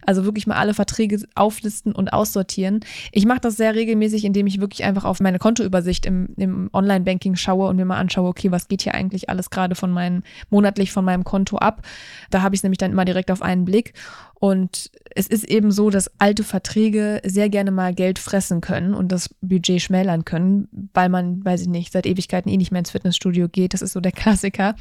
Also 0.05 0.25
wirklich 0.25 0.47
mal 0.47 0.55
alle 0.55 0.73
Verträge 0.73 1.19
auflisten 1.35 1.93
und 1.93 2.13
aussortieren. 2.13 2.81
Ich 3.11 3.25
mache 3.25 3.39
das 3.39 3.57
sehr 3.57 3.75
regelmäßig, 3.75 4.25
indem 4.25 4.47
ich 4.47 4.59
wirklich 4.59 4.83
einfach 4.83 5.05
auf 5.05 5.19
meine 5.19 5.39
Kontoübersicht 5.39 6.05
im, 6.05 6.29
im 6.37 6.69
Online-Banking 6.73 7.35
schaue 7.35 7.67
und 7.67 7.75
mir 7.75 7.85
mal 7.85 7.97
anschaue, 7.97 8.29
okay, 8.29 8.51
was 8.51 8.67
geht 8.67 8.83
hier 8.83 8.95
eigentlich 8.95 9.29
alles 9.29 9.49
gerade 9.49 9.75
von 9.75 9.91
meinem, 9.91 10.23
monatlich 10.49 10.91
von 10.91 11.05
meinem 11.05 11.23
Konto 11.23 11.57
ab. 11.57 11.81
Da 12.29 12.41
habe 12.41 12.55
ich 12.55 12.59
es 12.59 12.63
nämlich 12.63 12.77
dann 12.77 12.91
immer 12.91 13.05
direkt 13.05 13.31
auf 13.31 13.41
einen 13.41 13.65
Blick. 13.65 13.93
Und 14.39 14.91
es 15.15 15.27
ist 15.27 15.45
eben 15.45 15.71
so, 15.71 15.89
dass 15.89 16.11
alte 16.19 16.43
Verträge 16.43 17.21
sehr 17.25 17.49
gerne 17.49 17.71
mal 17.71 17.93
Geld 17.93 18.19
fressen 18.19 18.61
können 18.61 18.93
und 18.93 19.11
das 19.11 19.33
Budget 19.41 19.81
schmälern 19.81 20.25
können, 20.25 20.67
weil 20.93 21.09
man, 21.09 21.43
weiß 21.43 21.61
ich 21.61 21.67
nicht, 21.67 21.93
seit 21.93 22.05
Ewigkeiten 22.05 22.51
eh 22.51 22.57
nicht 22.57 22.71
mehr 22.71 22.79
ins 22.79 22.91
Fitnessstudio 22.91 23.47
geht. 23.47 23.73
Das 23.73 23.81
ist 23.81 23.93
so 23.93 24.01
der 24.01 24.11
Klassiker. 24.11 24.75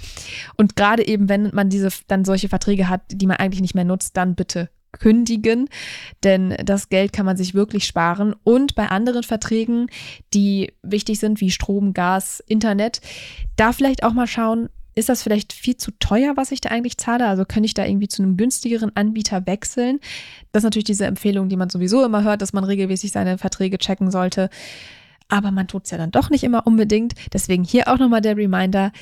Und 0.57 0.77
gerade 0.77 1.07
eben, 1.07 1.29
wenn 1.29 1.51
man 1.55 1.71
diese 1.71 1.89
dann 2.09 2.25
solche 2.25 2.49
Verträge 2.49 2.89
hat, 2.89 3.03
die 3.09 3.27
man 3.27 3.37
eigentlich 3.37 3.63
nicht 3.63 3.75
mehr 3.75 3.85
nutzt, 3.85 4.17
dann 4.17 4.35
bitte 4.35 4.71
kündigen, 4.99 5.69
denn 6.23 6.57
das 6.65 6.89
Geld 6.89 7.13
kann 7.13 7.27
man 7.27 7.37
sich 7.37 7.55
wirklich 7.55 7.85
sparen. 7.85 8.35
Und 8.45 8.75
bei 8.75 8.89
anderen 8.89 9.23
Verträgen, 9.23 9.89
die 10.33 10.73
wichtig 10.83 11.19
sind, 11.19 11.41
wie 11.41 11.51
Strom, 11.51 11.95
Gas, 11.95 12.43
Internet, 12.47 13.01
da 13.57 13.73
vielleicht 13.73 14.05
auch 14.05 14.13
mal 14.13 14.27
schauen, 14.27 14.69
ist 14.95 15.09
das 15.09 15.23
vielleicht 15.23 15.53
viel 15.53 15.77
zu 15.77 15.91
teuer, 15.99 16.37
was 16.37 16.53
ich 16.53 16.61
da 16.61 16.71
eigentlich 16.71 16.99
zahle? 16.99 17.27
Also 17.27 17.45
könnte 17.45 17.67
ich 17.67 17.75
da 17.75 17.85
irgendwie 17.85 18.09
zu 18.09 18.23
einem 18.23 18.37
günstigeren 18.37 18.95
Anbieter 18.95 19.47
wechseln? 19.47 20.01
Das 20.53 20.61
ist 20.61 20.65
natürlich 20.65 20.85
diese 20.85 21.07
Empfehlung, 21.07 21.49
die 21.49 21.57
man 21.57 21.71
sowieso 21.71 22.05
immer 22.05 22.23
hört, 22.23 22.43
dass 22.43 22.53
man 22.53 22.65
regelmäßig 22.65 23.13
seine 23.13 23.39
Verträge 23.39 23.79
checken 23.79 24.11
sollte. 24.11 24.51
Aber 25.29 25.51
man 25.51 25.69
tut 25.69 25.85
es 25.85 25.91
ja 25.91 25.99
dann 25.99 26.11
doch 26.11 26.31
nicht 26.31 26.45
immer 26.45 26.67
unbedingt. 26.67 27.15
Deswegen 27.33 27.65
hier 27.65 27.89
auch 27.89 27.99
nochmal 27.99 28.21
der 28.21 28.37
Reminder. 28.37 28.93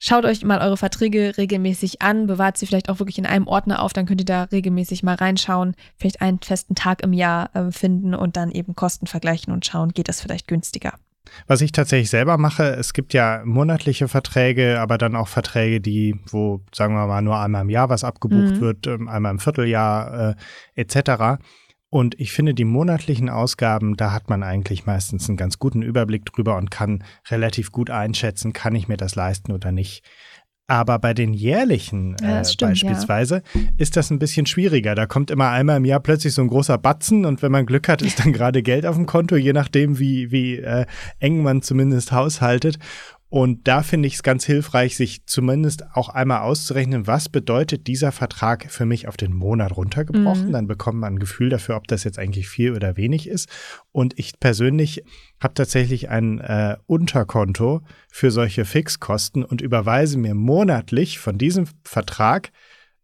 Schaut 0.00 0.24
euch 0.24 0.44
mal 0.44 0.60
eure 0.60 0.76
Verträge 0.76 1.36
regelmäßig 1.36 2.02
an, 2.02 2.28
bewahrt 2.28 2.56
sie 2.56 2.66
vielleicht 2.66 2.88
auch 2.88 3.00
wirklich 3.00 3.18
in 3.18 3.26
einem 3.26 3.48
Ordner 3.48 3.82
auf, 3.82 3.92
dann 3.92 4.06
könnt 4.06 4.20
ihr 4.20 4.24
da 4.24 4.44
regelmäßig 4.44 5.02
mal 5.02 5.16
reinschauen, 5.16 5.74
vielleicht 5.96 6.20
einen 6.20 6.38
festen 6.38 6.76
Tag 6.76 7.02
im 7.02 7.12
Jahr 7.12 7.54
äh, 7.56 7.72
finden 7.72 8.14
und 8.14 8.36
dann 8.36 8.52
eben 8.52 8.76
Kosten 8.76 9.08
vergleichen 9.08 9.52
und 9.52 9.66
schauen, 9.66 9.90
geht 9.90 10.08
das 10.08 10.20
vielleicht 10.20 10.46
günstiger. 10.46 10.94
Was 11.46 11.60
ich 11.60 11.72
tatsächlich 11.72 12.10
selber 12.10 12.38
mache, 12.38 12.64
es 12.64 12.92
gibt 12.92 13.14
ja 13.14 13.42
monatliche 13.44 14.08
Verträge, 14.08 14.80
aber 14.80 14.98
dann 14.98 15.16
auch 15.16 15.28
Verträge, 15.28 15.80
die, 15.80 16.18
wo, 16.30 16.62
sagen 16.74 16.94
wir 16.94 17.06
mal, 17.06 17.22
nur 17.22 17.38
einmal 17.38 17.62
im 17.62 17.70
Jahr 17.70 17.88
was 17.88 18.04
abgebucht 18.04 18.56
mhm. 18.56 18.60
wird, 18.60 18.86
ähm, 18.86 19.08
einmal 19.08 19.32
im 19.32 19.38
Vierteljahr 19.38 20.36
äh, 20.76 20.82
etc. 20.82 21.40
Und 21.90 22.20
ich 22.20 22.32
finde, 22.32 22.52
die 22.52 22.64
monatlichen 22.64 23.30
Ausgaben, 23.30 23.96
da 23.96 24.12
hat 24.12 24.28
man 24.28 24.42
eigentlich 24.42 24.84
meistens 24.84 25.28
einen 25.28 25.38
ganz 25.38 25.58
guten 25.58 25.82
Überblick 25.82 26.26
drüber 26.26 26.56
und 26.56 26.70
kann 26.70 27.02
relativ 27.30 27.72
gut 27.72 27.88
einschätzen, 27.88 28.52
kann 28.52 28.74
ich 28.74 28.88
mir 28.88 28.98
das 28.98 29.14
leisten 29.14 29.52
oder 29.52 29.72
nicht. 29.72 30.04
Aber 30.70 30.98
bei 30.98 31.14
den 31.14 31.32
jährlichen 31.32 32.14
äh, 32.16 32.44
stimmt, 32.44 32.72
beispielsweise 32.72 33.42
ja. 33.54 33.60
ist 33.78 33.96
das 33.96 34.10
ein 34.10 34.18
bisschen 34.18 34.44
schwieriger. 34.44 34.94
Da 34.94 35.06
kommt 35.06 35.30
immer 35.30 35.48
einmal 35.48 35.78
im 35.78 35.86
Jahr 35.86 35.98
plötzlich 35.98 36.34
so 36.34 36.42
ein 36.42 36.48
großer 36.48 36.76
Batzen 36.76 37.24
und 37.24 37.40
wenn 37.40 37.50
man 37.50 37.64
Glück 37.64 37.88
hat, 37.88 38.02
ist 38.02 38.18
dann 38.20 38.32
gerade 38.34 38.62
Geld 38.62 38.84
auf 38.84 38.96
dem 38.96 39.06
Konto, 39.06 39.34
je 39.36 39.54
nachdem, 39.54 39.98
wie, 39.98 40.30
wie 40.30 40.58
äh, 40.58 40.84
eng 41.20 41.42
man 41.42 41.62
zumindest 41.62 42.12
haushaltet. 42.12 42.78
Und 43.30 43.68
da 43.68 43.82
finde 43.82 44.08
ich 44.08 44.14
es 44.14 44.22
ganz 44.22 44.44
hilfreich, 44.46 44.96
sich 44.96 45.26
zumindest 45.26 45.84
auch 45.92 46.08
einmal 46.08 46.40
auszurechnen, 46.40 47.06
was 47.06 47.28
bedeutet 47.28 47.86
dieser 47.86 48.10
Vertrag 48.10 48.70
für 48.70 48.86
mich 48.86 49.06
auf 49.06 49.18
den 49.18 49.34
Monat 49.34 49.76
runtergebrochen. 49.76 50.48
Mhm. 50.48 50.52
Dann 50.52 50.66
bekommt 50.66 50.98
man 50.98 51.14
ein 51.14 51.18
Gefühl 51.18 51.50
dafür, 51.50 51.76
ob 51.76 51.86
das 51.88 52.04
jetzt 52.04 52.18
eigentlich 52.18 52.48
viel 52.48 52.72
oder 52.72 52.96
wenig 52.96 53.28
ist. 53.28 53.50
Und 53.92 54.18
ich 54.18 54.40
persönlich 54.40 55.04
habe 55.42 55.52
tatsächlich 55.52 56.08
ein 56.08 56.38
äh, 56.40 56.78
Unterkonto 56.86 57.82
für 58.10 58.30
solche 58.30 58.64
Fixkosten 58.64 59.44
und 59.44 59.60
überweise 59.60 60.16
mir 60.16 60.34
monatlich 60.34 61.18
von 61.18 61.36
diesem 61.36 61.66
Vertrag 61.84 62.50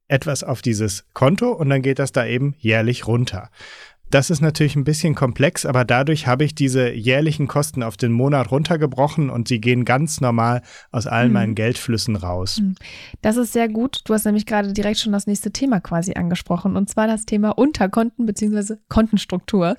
etwas 0.08 0.42
auf 0.44 0.62
dieses 0.62 1.06
Konto 1.12 1.50
und 1.50 1.70
dann 1.70 1.82
geht 1.82 1.98
das 1.98 2.12
da 2.12 2.26
eben 2.26 2.54
jährlich 2.58 3.06
runter. 3.06 3.50
Das 4.14 4.30
ist 4.30 4.40
natürlich 4.40 4.76
ein 4.76 4.84
bisschen 4.84 5.16
komplex, 5.16 5.66
aber 5.66 5.84
dadurch 5.84 6.28
habe 6.28 6.44
ich 6.44 6.54
diese 6.54 6.92
jährlichen 6.92 7.48
Kosten 7.48 7.82
auf 7.82 7.96
den 7.96 8.12
Monat 8.12 8.52
runtergebrochen 8.52 9.28
und 9.28 9.48
sie 9.48 9.60
gehen 9.60 9.84
ganz 9.84 10.20
normal 10.20 10.62
aus 10.92 11.08
allen 11.08 11.30
mhm. 11.30 11.32
meinen 11.32 11.54
Geldflüssen 11.56 12.14
raus. 12.14 12.60
Mhm. 12.60 12.76
Das 13.22 13.36
ist 13.36 13.52
sehr 13.52 13.68
gut. 13.68 14.02
Du 14.04 14.14
hast 14.14 14.24
nämlich 14.24 14.46
gerade 14.46 14.72
direkt 14.72 15.00
schon 15.00 15.10
das 15.10 15.26
nächste 15.26 15.50
Thema 15.50 15.80
quasi 15.80 16.14
angesprochen 16.14 16.76
und 16.76 16.88
zwar 16.88 17.08
das 17.08 17.26
Thema 17.26 17.58
Unterkonten 17.58 18.24
bzw. 18.24 18.76
Kontenstruktur. 18.88 19.76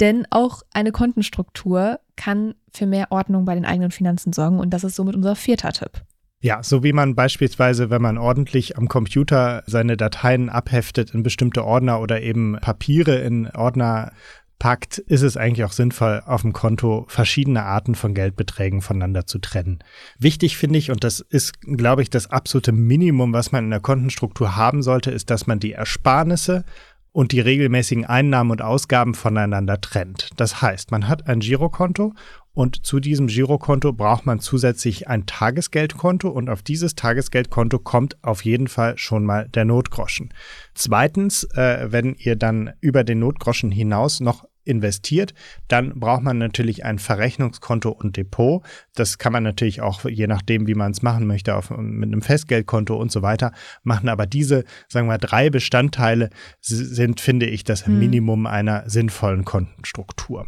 Denn 0.00 0.26
auch 0.30 0.62
eine 0.72 0.90
Kontenstruktur 0.90 2.00
kann 2.16 2.54
für 2.72 2.86
mehr 2.86 3.12
Ordnung 3.12 3.44
bei 3.44 3.54
den 3.54 3.66
eigenen 3.66 3.90
Finanzen 3.90 4.32
sorgen 4.32 4.60
und 4.60 4.70
das 4.70 4.84
ist 4.84 4.96
somit 4.96 5.14
unser 5.14 5.36
vierter 5.36 5.72
Tipp. 5.72 6.02
Ja, 6.44 6.62
so 6.62 6.82
wie 6.82 6.92
man 6.92 7.14
beispielsweise, 7.14 7.88
wenn 7.88 8.02
man 8.02 8.18
ordentlich 8.18 8.76
am 8.76 8.86
Computer 8.86 9.62
seine 9.66 9.96
Dateien 9.96 10.50
abheftet 10.50 11.14
in 11.14 11.22
bestimmte 11.22 11.64
Ordner 11.64 12.02
oder 12.02 12.20
eben 12.20 12.58
Papiere 12.60 13.14
in 13.14 13.48
Ordner 13.52 14.12
packt, 14.58 14.98
ist 14.98 15.22
es 15.22 15.38
eigentlich 15.38 15.64
auch 15.64 15.72
sinnvoll, 15.72 16.22
auf 16.26 16.42
dem 16.42 16.52
Konto 16.52 17.06
verschiedene 17.08 17.62
Arten 17.62 17.94
von 17.94 18.12
Geldbeträgen 18.12 18.82
voneinander 18.82 19.26
zu 19.26 19.38
trennen. 19.38 19.78
Wichtig 20.18 20.58
finde 20.58 20.78
ich, 20.78 20.90
und 20.90 21.02
das 21.02 21.20
ist, 21.20 21.62
glaube 21.62 22.02
ich, 22.02 22.10
das 22.10 22.30
absolute 22.30 22.72
Minimum, 22.72 23.32
was 23.32 23.50
man 23.50 23.64
in 23.64 23.70
der 23.70 23.80
Kontenstruktur 23.80 24.54
haben 24.54 24.82
sollte, 24.82 25.10
ist, 25.10 25.30
dass 25.30 25.46
man 25.46 25.60
die 25.60 25.72
Ersparnisse 25.72 26.66
und 27.10 27.32
die 27.32 27.40
regelmäßigen 27.40 28.04
Einnahmen 28.04 28.50
und 28.50 28.60
Ausgaben 28.60 29.14
voneinander 29.14 29.80
trennt. 29.80 30.28
Das 30.36 30.60
heißt, 30.60 30.90
man 30.90 31.08
hat 31.08 31.26
ein 31.26 31.40
Girokonto 31.40 32.12
und 32.54 32.86
zu 32.86 33.00
diesem 33.00 33.26
Girokonto 33.26 33.92
braucht 33.92 34.26
man 34.26 34.38
zusätzlich 34.38 35.08
ein 35.08 35.26
Tagesgeldkonto 35.26 36.28
und 36.28 36.48
auf 36.48 36.62
dieses 36.62 36.94
Tagesgeldkonto 36.94 37.80
kommt 37.80 38.16
auf 38.22 38.44
jeden 38.44 38.68
Fall 38.68 38.96
schon 38.96 39.24
mal 39.24 39.48
der 39.48 39.64
Notgroschen. 39.64 40.32
Zweitens, 40.74 41.44
äh, 41.54 41.88
wenn 41.90 42.14
ihr 42.14 42.36
dann 42.36 42.72
über 42.80 43.02
den 43.02 43.18
Notgroschen 43.18 43.72
hinaus 43.72 44.20
noch 44.20 44.44
investiert, 44.64 45.34
dann 45.68 45.98
braucht 45.98 46.22
man 46.22 46.38
natürlich 46.38 46.84
ein 46.84 46.98
Verrechnungskonto 46.98 47.90
und 47.90 48.16
Depot. 48.16 48.62
Das 48.94 49.18
kann 49.18 49.32
man 49.32 49.42
natürlich 49.42 49.82
auch, 49.82 50.04
je 50.04 50.26
nachdem, 50.26 50.66
wie 50.66 50.74
man 50.74 50.92
es 50.92 51.02
machen 51.02 51.26
möchte, 51.26 51.54
auf, 51.54 51.70
mit 51.70 52.08
einem 52.08 52.22
Festgeldkonto 52.22 52.96
und 52.96 53.12
so 53.12 53.20
weiter 53.20 53.52
machen. 53.82 54.08
Aber 54.08 54.26
diese, 54.26 54.64
sagen 54.88 55.08
wir, 55.08 55.18
drei 55.18 55.50
Bestandteile 55.50 56.30
sind, 56.60 57.20
finde 57.20 57.46
ich, 57.46 57.64
das 57.64 57.86
hm. 57.86 57.98
Minimum 57.98 58.46
einer 58.46 58.88
sinnvollen 58.88 59.44
Kontenstruktur. 59.44 60.46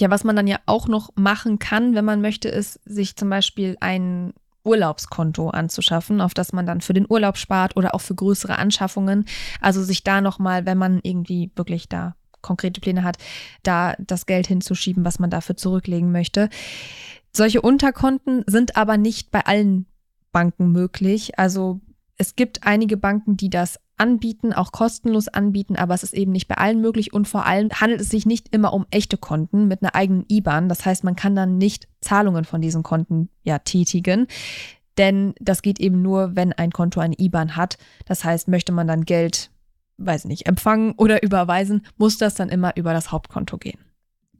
Ja, 0.00 0.10
was 0.10 0.24
man 0.24 0.36
dann 0.36 0.46
ja 0.46 0.58
auch 0.66 0.88
noch 0.88 1.10
machen 1.14 1.58
kann, 1.58 1.94
wenn 1.94 2.04
man 2.04 2.20
möchte, 2.20 2.48
ist, 2.48 2.80
sich 2.84 3.16
zum 3.16 3.28
Beispiel 3.30 3.76
ein 3.80 4.32
Urlaubskonto 4.64 5.50
anzuschaffen, 5.50 6.20
auf 6.20 6.34
das 6.34 6.52
man 6.52 6.66
dann 6.66 6.80
für 6.80 6.94
den 6.94 7.06
Urlaub 7.08 7.36
spart 7.36 7.76
oder 7.76 7.94
auch 7.94 8.00
für 8.00 8.14
größere 8.14 8.58
Anschaffungen. 8.58 9.26
Also 9.60 9.82
sich 9.82 10.04
da 10.04 10.20
nochmal, 10.20 10.66
wenn 10.66 10.78
man 10.78 11.00
irgendwie 11.02 11.50
wirklich 11.56 11.88
da 11.88 12.14
konkrete 12.40 12.80
Pläne 12.80 13.04
hat, 13.04 13.18
da 13.62 13.94
das 13.98 14.26
Geld 14.26 14.46
hinzuschieben, 14.46 15.04
was 15.04 15.18
man 15.18 15.30
dafür 15.30 15.56
zurücklegen 15.56 16.12
möchte. 16.12 16.48
Solche 17.32 17.62
Unterkonten 17.62 18.44
sind 18.46 18.76
aber 18.76 18.96
nicht 18.96 19.30
bei 19.30 19.46
allen 19.46 19.86
Banken 20.32 20.72
möglich. 20.72 21.38
Also 21.38 21.80
es 22.22 22.36
gibt 22.36 22.64
einige 22.64 22.96
Banken, 22.96 23.36
die 23.36 23.50
das 23.50 23.80
anbieten, 23.96 24.52
auch 24.52 24.70
kostenlos 24.70 25.26
anbieten, 25.26 25.74
aber 25.74 25.92
es 25.92 26.04
ist 26.04 26.14
eben 26.14 26.30
nicht 26.30 26.46
bei 26.46 26.54
allen 26.54 26.80
möglich 26.80 27.12
und 27.12 27.26
vor 27.26 27.46
allem 27.46 27.68
handelt 27.72 28.00
es 28.00 28.10
sich 28.10 28.26
nicht 28.26 28.54
immer 28.54 28.72
um 28.72 28.86
echte 28.92 29.16
Konten 29.16 29.66
mit 29.66 29.82
einer 29.82 29.96
eigenen 29.96 30.24
IBAN. 30.28 30.68
Das 30.68 30.86
heißt, 30.86 31.02
man 31.02 31.16
kann 31.16 31.34
dann 31.34 31.58
nicht 31.58 31.88
Zahlungen 32.00 32.44
von 32.44 32.60
diesen 32.60 32.84
Konten 32.84 33.28
ja 33.42 33.58
tätigen. 33.58 34.28
Denn 34.98 35.34
das 35.40 35.62
geht 35.62 35.80
eben 35.80 36.00
nur, 36.00 36.36
wenn 36.36 36.52
ein 36.52 36.70
Konto 36.70 37.00
eine 37.00 37.18
IBAN 37.18 37.56
hat. 37.56 37.76
Das 38.06 38.22
heißt, 38.22 38.46
möchte 38.46 38.70
man 38.70 38.86
dann 38.86 39.04
Geld 39.04 39.50
weiß 39.98 40.26
nicht, 40.26 40.46
empfangen 40.46 40.92
oder 40.96 41.22
überweisen, 41.22 41.84
muss 41.96 42.18
das 42.18 42.34
dann 42.34 42.50
immer 42.50 42.76
über 42.76 42.92
das 42.92 43.10
Hauptkonto 43.10 43.58
gehen. 43.58 43.78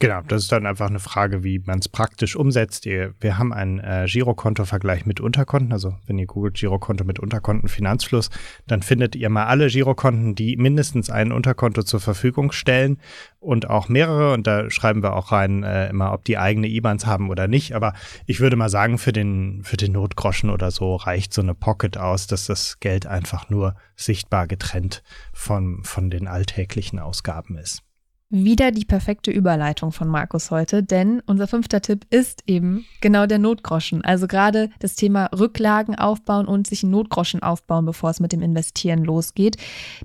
Genau, 0.02 0.20
das 0.26 0.42
ist 0.42 0.50
dann 0.50 0.66
einfach 0.66 0.88
eine 0.88 0.98
Frage, 0.98 1.44
wie 1.44 1.60
man 1.60 1.78
es 1.78 1.88
praktisch 1.88 2.34
umsetzt. 2.34 2.86
Wir 2.86 3.38
haben 3.38 3.52
einen 3.52 3.78
äh, 3.78 4.06
Girokonto-Vergleich 4.08 5.06
mit 5.06 5.20
Unterkonten. 5.20 5.72
Also 5.72 5.94
wenn 6.06 6.18
ihr 6.18 6.26
googelt 6.26 6.56
Girokonto 6.56 7.04
mit 7.04 7.20
Unterkonten 7.20 7.68
Finanzfluss, 7.68 8.28
dann 8.66 8.82
findet 8.82 9.14
ihr 9.14 9.30
mal 9.30 9.46
alle 9.46 9.68
Girokonten, 9.68 10.34
die 10.34 10.56
mindestens 10.56 11.08
ein 11.08 11.30
Unterkonto 11.30 11.84
zur 11.84 12.00
Verfügung 12.00 12.50
stellen 12.50 12.98
und 13.38 13.70
auch 13.70 13.88
mehrere. 13.88 14.32
Und 14.32 14.48
da 14.48 14.68
schreiben 14.70 15.04
wir 15.04 15.14
auch 15.14 15.30
rein 15.30 15.62
äh, 15.62 15.90
immer, 15.90 16.12
ob 16.12 16.24
die 16.24 16.36
eigene 16.36 16.66
IBANs 16.66 17.06
haben 17.06 17.30
oder 17.30 17.46
nicht. 17.46 17.76
Aber 17.76 17.94
ich 18.26 18.40
würde 18.40 18.56
mal 18.56 18.70
sagen, 18.70 18.98
für 18.98 19.12
den, 19.12 19.62
für 19.62 19.76
den 19.76 19.92
Notgroschen 19.92 20.50
oder 20.50 20.72
so 20.72 20.96
reicht 20.96 21.32
so 21.32 21.42
eine 21.42 21.54
Pocket 21.54 21.96
aus, 21.96 22.26
dass 22.26 22.46
das 22.46 22.80
Geld 22.80 23.06
einfach 23.06 23.50
nur 23.50 23.76
sichtbar 23.94 24.48
getrennt 24.48 25.04
von, 25.32 25.84
von 25.84 26.10
den 26.10 26.26
alltäglichen 26.26 26.98
Ausgaben 26.98 27.56
ist. 27.56 27.84
Wieder 28.34 28.70
die 28.70 28.86
perfekte 28.86 29.30
Überleitung 29.30 29.92
von 29.92 30.08
Markus 30.08 30.50
heute, 30.50 30.82
denn 30.82 31.22
unser 31.26 31.46
fünfter 31.46 31.82
Tipp 31.82 32.06
ist 32.08 32.44
eben 32.46 32.86
genau 33.02 33.26
der 33.26 33.38
Notgroschen. 33.38 34.02
Also 34.06 34.26
gerade 34.26 34.70
das 34.78 34.94
Thema 34.94 35.26
Rücklagen 35.38 35.96
aufbauen 35.96 36.46
und 36.46 36.66
sich 36.66 36.82
einen 36.82 36.92
Notgroschen 36.92 37.42
aufbauen, 37.42 37.84
bevor 37.84 38.08
es 38.08 38.20
mit 38.20 38.32
dem 38.32 38.40
Investieren 38.40 39.04
losgeht. 39.04 39.58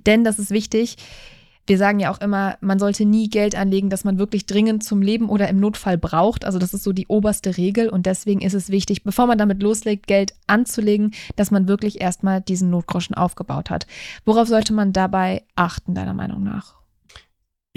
Denn 0.05 0.25
das 0.25 0.39
ist 0.39 0.51
wichtig. 0.51 0.98
wir 1.67 1.77
sagen 1.77 2.01
ja 2.01 2.12
auch 2.12 2.19
immer, 2.19 2.57
man 2.60 2.79
sollte 2.79 3.05
nie 3.05 3.29
Geld 3.29 3.55
anlegen, 3.55 3.89
das 3.89 4.03
man 4.03 4.19
wirklich 4.19 4.46
dringend 4.46 4.84
zum 4.84 5.01
Leben 5.01 5.29
oder 5.29 5.48
im 5.48 5.62
Notfall 5.62 5.98
braucht. 5.98 6.43
Also 6.43 6.60
das 6.60 6.74
ist 6.74 6.84
so 6.84 6.91
die 6.91 7.07
oberste 7.07 7.55
Regel 7.55 7.88
und 7.88 8.05
deswegen 8.05 8.41
ist 8.41 8.53
es 8.53 8.69
wichtig, 8.69 9.05
bevor 9.05 9.27
man 9.27 9.38
damit 9.38 9.63
loslegt, 9.63 10.05
Geld 10.05 10.34
anzulegen, 10.48 11.12
dass 11.38 11.50
man 11.50 11.69
wirklich 11.69 12.01
erstmal 12.01 12.41
diesen 12.41 12.72
Notgroschen 12.72 13.15
aufgebaut 13.15 13.69
hat. 13.69 13.88
Worauf 14.25 14.50
sollte 14.50 14.74
man 14.74 14.91
dabei 14.91 15.43
achten, 15.55 15.93
deiner 15.93 16.13
Meinung 16.13 16.43
nach? 16.43 16.77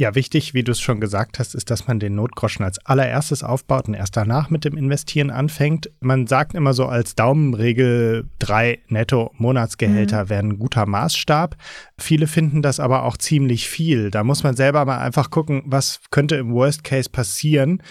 Ja, 0.01 0.15
wichtig, 0.15 0.55
wie 0.55 0.63
du 0.63 0.73
es 0.73 0.81
schon 0.81 0.99
gesagt 0.99 1.39
hast, 1.39 1.55
ist, 1.55 1.71
dass 1.71 1.87
man 1.87 2.01
den 2.01 2.15
Notgroschen 2.15 2.65
als 2.65 2.79
allererstes 2.87 3.45
aufbaut 3.45 3.87
und 3.87 3.93
erst 3.93 4.17
danach 4.17 4.49
mit 4.49 4.65
dem 4.65 4.79
Investieren 4.79 5.29
anfängt. 5.29 5.91
Man 6.01 6.27
sagt 6.27 6.55
immer 6.55 6.73
so 6.73 6.87
als 6.87 7.17
Daumenregel, 7.17 8.27
drei 8.39 8.79
Netto-Monatsgehälter 8.89 10.25
mhm. 10.25 10.29
wären 10.31 10.49
ein 10.49 10.59
guter 10.59 10.87
Maßstab. 10.87 11.55
Viele 11.99 12.29
finden 12.29 12.63
das 12.63 12.81
aber 12.81 13.05
auch 13.05 13.19
ziemlich 13.19 13.69
viel. 13.69 14.11
Da 14.11 14.25
muss 14.25 14.43
man 14.43 14.57
selber 14.57 14.87
mal 14.87 15.01
einfach 15.01 15.29
gucken, 15.29 15.65
was 15.67 16.01
könnte 16.11 16.37
im 16.37 16.55
Worst 16.55 16.83
Case 16.83 17.11
passieren. 17.11 17.83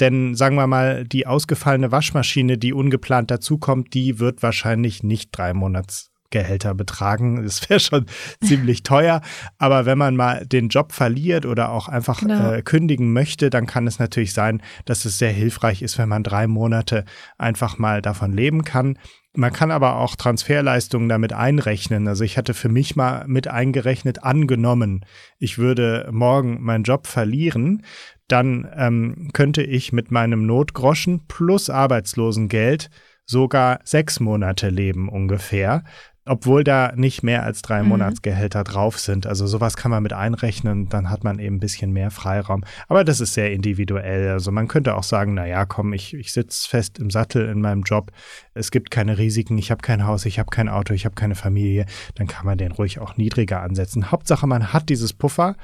Denn 0.00 0.34
sagen 0.34 0.56
wir 0.56 0.66
mal, 0.66 1.06
die 1.06 1.26
ausgefallene 1.26 1.90
Waschmaschine, 1.90 2.58
die 2.58 2.74
ungeplant 2.74 3.30
dazukommt, 3.30 3.94
die 3.94 4.18
wird 4.18 4.42
wahrscheinlich 4.42 5.02
nicht 5.02 5.30
drei 5.32 5.54
Monats 5.54 6.10
Gehälter 6.34 6.74
betragen. 6.74 7.42
Das 7.54 7.68
wäre 7.70 7.80
schon 7.80 8.06
ziemlich 8.42 8.82
teuer. 8.82 9.20
Aber 9.58 9.86
wenn 9.86 9.96
man 9.96 10.16
mal 10.16 10.44
den 10.44 10.68
Job 10.68 10.92
verliert 10.92 11.46
oder 11.46 11.70
auch 11.70 11.88
einfach 11.88 12.20
genau. 12.20 12.52
äh, 12.52 12.62
kündigen 12.62 13.12
möchte, 13.12 13.48
dann 13.48 13.66
kann 13.66 13.86
es 13.86 13.98
natürlich 13.98 14.34
sein, 14.34 14.60
dass 14.84 15.04
es 15.04 15.18
sehr 15.18 15.30
hilfreich 15.30 15.82
ist, 15.82 15.98
wenn 15.98 16.08
man 16.08 16.24
drei 16.24 16.46
Monate 16.46 17.04
einfach 17.38 17.78
mal 17.78 18.02
davon 18.02 18.32
leben 18.32 18.64
kann. 18.64 18.98
Man 19.36 19.52
kann 19.52 19.70
aber 19.70 19.96
auch 19.96 20.16
Transferleistungen 20.16 21.08
damit 21.08 21.32
einrechnen. 21.32 22.08
Also 22.08 22.24
ich 22.24 22.36
hatte 22.38 22.54
für 22.54 22.68
mich 22.68 22.96
mal 22.96 23.24
mit 23.26 23.48
eingerechnet, 23.48 24.22
angenommen, 24.22 25.04
ich 25.38 25.58
würde 25.58 26.08
morgen 26.12 26.62
meinen 26.62 26.84
Job 26.84 27.06
verlieren, 27.06 27.82
dann 28.28 28.68
ähm, 28.76 29.30
könnte 29.32 29.62
ich 29.62 29.92
mit 29.92 30.10
meinem 30.10 30.46
Notgroschen 30.46 31.26
plus 31.26 31.68
Arbeitslosengeld 31.68 32.90
sogar 33.26 33.80
sechs 33.84 34.20
Monate 34.20 34.68
leben 34.68 35.08
ungefähr 35.08 35.84
obwohl 36.26 36.64
da 36.64 36.92
nicht 36.96 37.22
mehr 37.22 37.42
als 37.42 37.60
drei 37.62 37.82
mhm. 37.82 37.90
Monatsgehälter 37.90 38.64
drauf 38.64 38.98
sind. 38.98 39.26
Also 39.26 39.46
sowas 39.46 39.76
kann 39.76 39.90
man 39.90 40.02
mit 40.02 40.12
einrechnen, 40.12 40.88
dann 40.88 41.10
hat 41.10 41.22
man 41.22 41.38
eben 41.38 41.56
ein 41.56 41.60
bisschen 41.60 41.92
mehr 41.92 42.10
Freiraum. 42.10 42.64
Aber 42.88 43.04
das 43.04 43.20
ist 43.20 43.34
sehr 43.34 43.52
individuell. 43.52 44.30
Also 44.30 44.50
man 44.50 44.68
könnte 44.68 44.94
auch 44.94 45.02
sagen, 45.02 45.34
na 45.34 45.46
ja, 45.46 45.66
komm, 45.66 45.92
ich, 45.92 46.14
ich 46.14 46.32
sitze 46.32 46.68
fest 46.68 46.98
im 46.98 47.10
Sattel 47.10 47.48
in 47.48 47.60
meinem 47.60 47.82
Job. 47.82 48.10
Es 48.54 48.70
gibt 48.70 48.90
keine 48.90 49.18
Risiken, 49.18 49.58
ich 49.58 49.70
habe 49.70 49.82
kein 49.82 50.06
Haus, 50.06 50.24
ich 50.24 50.38
habe 50.38 50.50
kein 50.50 50.68
Auto, 50.68 50.94
ich 50.94 51.04
habe 51.04 51.14
keine 51.14 51.34
Familie. 51.34 51.84
Dann 52.14 52.26
kann 52.26 52.46
man 52.46 52.56
den 52.56 52.72
ruhig 52.72 52.98
auch 52.98 53.16
niedriger 53.16 53.60
ansetzen. 53.62 54.10
Hauptsache, 54.10 54.46
man 54.46 54.72
hat 54.72 54.88
dieses 54.88 55.12
Puffer. 55.12 55.56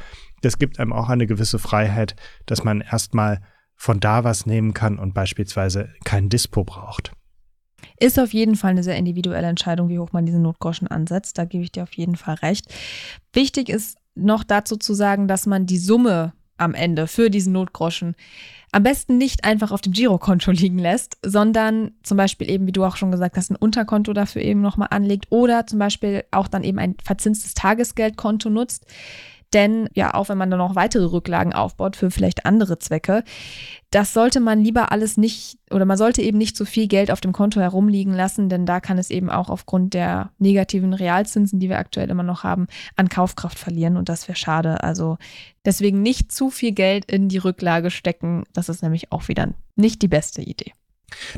Das 0.43 0.59
gibt 0.59 0.79
einem 0.79 0.93
auch 0.93 1.09
eine 1.09 1.26
gewisse 1.26 1.59
Freiheit, 1.59 2.17
dass 2.47 2.64
man 2.64 2.81
erstmal 2.81 3.40
von 3.76 3.99
da 3.99 4.25
was 4.25 4.45
nehmen 4.45 4.75
kann 4.75 4.99
und 4.99 5.14
beispielsweise 5.14 5.88
kein 6.05 6.29
Dispo 6.29 6.64
braucht. 6.64 7.12
Ist 8.00 8.19
auf 8.19 8.33
jeden 8.33 8.57
Fall 8.57 8.71
eine 8.71 8.83
sehr 8.83 8.97
individuelle 8.97 9.47
Entscheidung, 9.47 9.88
wie 9.88 9.99
hoch 9.99 10.12
man 10.12 10.26
diesen 10.26 10.42
Notgroschen 10.42 10.88
ansetzt. 10.88 11.38
Da 11.38 11.45
gebe 11.45 11.62
ich 11.62 11.73
dir 11.73 11.83
auf 11.83 11.92
jeden 11.92 12.16
Fall 12.16 12.35
recht. 12.37 12.66
Wichtig 13.33 13.69
ist 13.69 13.99
noch 14.14 14.42
dazu 14.42 14.76
zu 14.76 14.95
sagen, 14.95 15.28
dass 15.28 15.47
man 15.47 15.66
die 15.66 15.78
Summe 15.78 16.33
am 16.57 16.75
Ende 16.75 17.07
für 17.07 17.30
diesen 17.30 17.52
Notgroschen 17.52 18.14
am 18.73 18.85
besten 18.85 19.19
nicht 19.19 19.45
einfach 19.45 19.73
auf 19.73 19.80
dem 19.80 19.92
Girokonto 19.92 20.50
liegen 20.52 20.78
lässt, 20.78 21.19
sondern 21.25 21.92
zum 22.02 22.16
Beispiel 22.16 22.50
eben, 22.50 22.66
wie 22.66 22.73
du 22.73 22.85
auch 22.85 22.97
schon 22.97 23.11
gesagt 23.11 23.37
hast, 23.37 23.50
ein 23.50 23.57
Unterkonto 23.57 24.12
dafür 24.12 24.42
eben 24.42 24.61
nochmal 24.61 24.88
anlegt 24.90 25.26
oder 25.30 25.66
zum 25.66 25.78
Beispiel 25.78 26.25
auch 26.30 26.49
dann 26.49 26.64
eben 26.64 26.78
ein 26.78 26.95
verzinstes 27.02 27.54
Tagesgeldkonto 27.54 28.50
nutzt. 28.50 28.87
Denn 29.52 29.88
ja, 29.95 30.14
auch 30.14 30.28
wenn 30.28 30.38
man 30.38 30.50
dann 30.50 30.59
noch 30.59 30.76
weitere 30.76 31.04
Rücklagen 31.04 31.52
aufbaut 31.52 31.97
für 31.97 32.11
vielleicht 32.11 32.47
andere 32.47 32.78
Zwecke, 32.78 33.25
das 33.90 34.12
sollte 34.12 34.38
man 34.38 34.62
lieber 34.62 34.92
alles 34.92 35.16
nicht 35.16 35.59
oder 35.71 35.85
man 35.85 35.99
sollte 35.99 36.23
eben 36.23 36.38
nicht 36.38 36.57
so 36.57 36.64
viel 36.64 36.87
Geld 36.87 37.11
auf 37.11 37.21
dem 37.21 37.33
Konto 37.33 37.61
herumliegen 37.61 38.14
lassen, 38.14 38.49
denn 38.49 38.64
da 38.64 38.80
kann 38.80 38.99
es 38.99 39.11
eben 39.11 39.28
auch 39.28 39.50
aufgrund 39.50 39.95
der 39.95 40.30
negativen 40.38 40.95
Realzinsen, 40.95 41.59
die 41.59 41.69
wir 41.69 41.78
aktuell 41.78 42.11
immer 42.11 42.23
noch 42.23 42.45
haben, 42.45 42.69
an 42.95 43.09
Kaufkraft 43.09 43.59
verlieren 43.59 43.97
und 43.97 44.09
das 44.09 44.28
wäre 44.28 44.37
schade. 44.37 44.85
Also 44.85 45.19
deswegen 45.64 46.02
nicht 46.02 46.30
zu 46.30 46.50
viel 46.50 46.73
Geld 46.73 47.04
in 47.11 47.28
die 47.28 47.38
Rücklage 47.38 47.90
stecken, 47.90 48.45
das 48.52 48.69
ist 48.69 48.83
nämlich 48.83 49.11
auch 49.11 49.26
wieder 49.26 49.49
nicht 49.75 50.02
die 50.02 50.09
beste 50.09 50.42
Idee. 50.42 50.73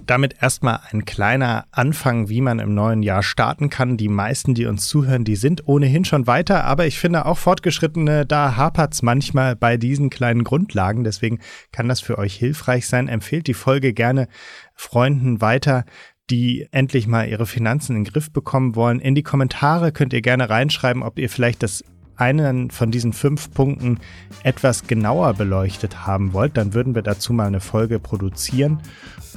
Damit 0.07 0.37
erstmal 0.41 0.81
ein 0.91 1.05
kleiner 1.05 1.67
Anfang, 1.71 2.29
wie 2.29 2.41
man 2.41 2.59
im 2.59 2.75
neuen 2.75 3.03
Jahr 3.03 3.23
starten 3.23 3.71
kann. 3.71 3.97
Die 3.97 4.09
meisten, 4.09 4.55
die 4.55 4.67
uns 4.67 4.87
zuhören, 4.89 5.25
die 5.25 5.37
sind 5.37 5.67
ohnehin 5.67 6.05
schon 6.05 6.27
weiter, 6.27 6.65
aber 6.65 6.87
ich 6.87 6.99
finde 6.99 7.27
auch 7.27 7.39
Fortgeschrittene, 7.39 8.27
da 8.27 8.57
hapert 8.57 8.95
es 8.95 9.03
manchmal 9.03 9.57
bei 9.57 9.77
diesen 9.77 10.11
kleinen 10.11 10.45
Grundlagen. 10.45 11.05
Deswegen 11.05 11.41
kann 11.73 11.89
das 11.89 12.01
für 12.01 12.19
euch 12.19 12.35
hilfreich 12.35 12.87
sein. 12.87 13.09
Empfehlt 13.09 13.47
die 13.47 13.55
Folge 13.55 13.93
gerne 13.93 14.29
Freunden 14.75 15.41
weiter 15.41 15.85
die 16.31 16.67
endlich 16.71 17.07
mal 17.07 17.29
ihre 17.29 17.47
Finanzen 17.47 17.95
in 17.95 18.05
den 18.05 18.13
Griff 18.13 18.33
bekommen 18.33 18.75
wollen. 18.75 19.01
In 19.01 19.15
die 19.15 19.23
Kommentare 19.23 19.93
könnt 19.93 20.15
ihr 20.15 20.23
gerne 20.23 20.49
reinschreiben, 20.49 21.03
ob 21.03 21.19
ihr 21.19 21.29
vielleicht 21.29 21.63
das 21.63 21.85
einen 22.17 22.71
von 22.71 22.91
diesen 22.91 23.13
fünf 23.13 23.53
Punkten 23.53 23.99
etwas 24.43 24.87
genauer 24.87 25.35
beleuchtet 25.35 26.07
haben 26.07 26.33
wollt, 26.33 26.57
dann 26.57 26.75
würden 26.75 26.95
wir 26.95 27.03
dazu 27.03 27.33
mal 27.33 27.47
eine 27.47 27.61
Folge 27.61 27.99
produzieren. 27.99 28.81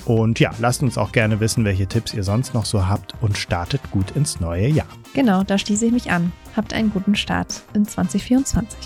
Und 0.06 0.40
ja, 0.40 0.52
lasst 0.60 0.84
uns 0.84 0.98
auch 0.98 1.12
gerne 1.12 1.40
wissen, 1.40 1.66
welche 1.66 1.88
Tipps 1.88 2.14
ihr 2.14 2.24
sonst 2.24 2.54
noch 2.54 2.66
so 2.66 2.88
habt 2.88 3.14
und 3.22 3.38
startet 3.38 3.82
gut 3.92 4.12
ins 4.12 4.40
neue 4.40 4.68
Jahr. 4.68 4.88
Genau, 5.14 5.44
da 5.44 5.58
schließe 5.58 5.86
ich 5.88 5.92
mich 5.92 6.12
an. 6.12 6.32
Habt 6.56 6.74
einen 6.74 6.92
guten 6.92 7.16
Start 7.16 7.64
in 7.74 7.86
2024. 7.86 8.78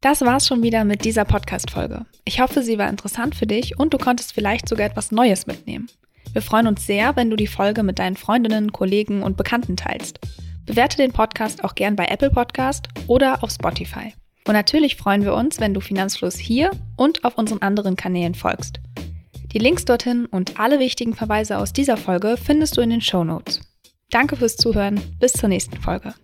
Das 0.00 0.20
war's 0.20 0.46
schon 0.46 0.62
wieder 0.62 0.84
mit 0.84 1.04
dieser 1.04 1.24
Podcast-Folge. 1.24 2.06
Ich 2.24 2.40
hoffe, 2.40 2.62
sie 2.62 2.78
war 2.78 2.88
interessant 2.88 3.34
für 3.34 3.46
dich 3.46 3.78
und 3.80 3.92
du 3.92 3.98
konntest 3.98 4.32
vielleicht 4.32 4.68
sogar 4.68 4.86
etwas 4.86 5.10
Neues 5.10 5.46
mitnehmen. 5.46 5.88
Wir 6.32 6.42
freuen 6.42 6.66
uns 6.66 6.86
sehr, 6.86 7.16
wenn 7.16 7.30
du 7.30 7.36
die 7.36 7.46
Folge 7.46 7.82
mit 7.82 7.98
deinen 7.98 8.16
Freundinnen, 8.16 8.72
Kollegen 8.72 9.22
und 9.22 9.36
Bekannten 9.36 9.76
teilst. 9.76 10.20
Bewerte 10.66 10.98
den 10.98 11.12
Podcast 11.12 11.64
auch 11.64 11.74
gern 11.74 11.96
bei 11.96 12.06
Apple 12.06 12.30
Podcast 12.30 12.88
oder 13.06 13.42
auf 13.42 13.50
Spotify. 13.50 14.12
Und 14.46 14.54
natürlich 14.54 14.96
freuen 14.96 15.24
wir 15.24 15.34
uns, 15.34 15.60
wenn 15.60 15.74
du 15.74 15.80
Finanzfluss 15.80 16.36
hier 16.36 16.70
und 16.96 17.24
auf 17.24 17.38
unseren 17.38 17.62
anderen 17.62 17.96
Kanälen 17.96 18.34
folgst. 18.34 18.80
Die 19.52 19.58
Links 19.58 19.86
dorthin 19.86 20.26
und 20.26 20.60
alle 20.60 20.78
wichtigen 20.78 21.14
Verweise 21.14 21.58
aus 21.58 21.72
dieser 21.72 21.96
Folge 21.96 22.36
findest 22.36 22.76
du 22.76 22.82
in 22.82 22.90
den 22.90 23.00
Show 23.00 23.24
Notes. 23.24 23.60
Danke 24.10 24.36
fürs 24.36 24.56
Zuhören. 24.56 25.00
Bis 25.18 25.32
zur 25.32 25.48
nächsten 25.48 25.78
Folge. 25.78 26.14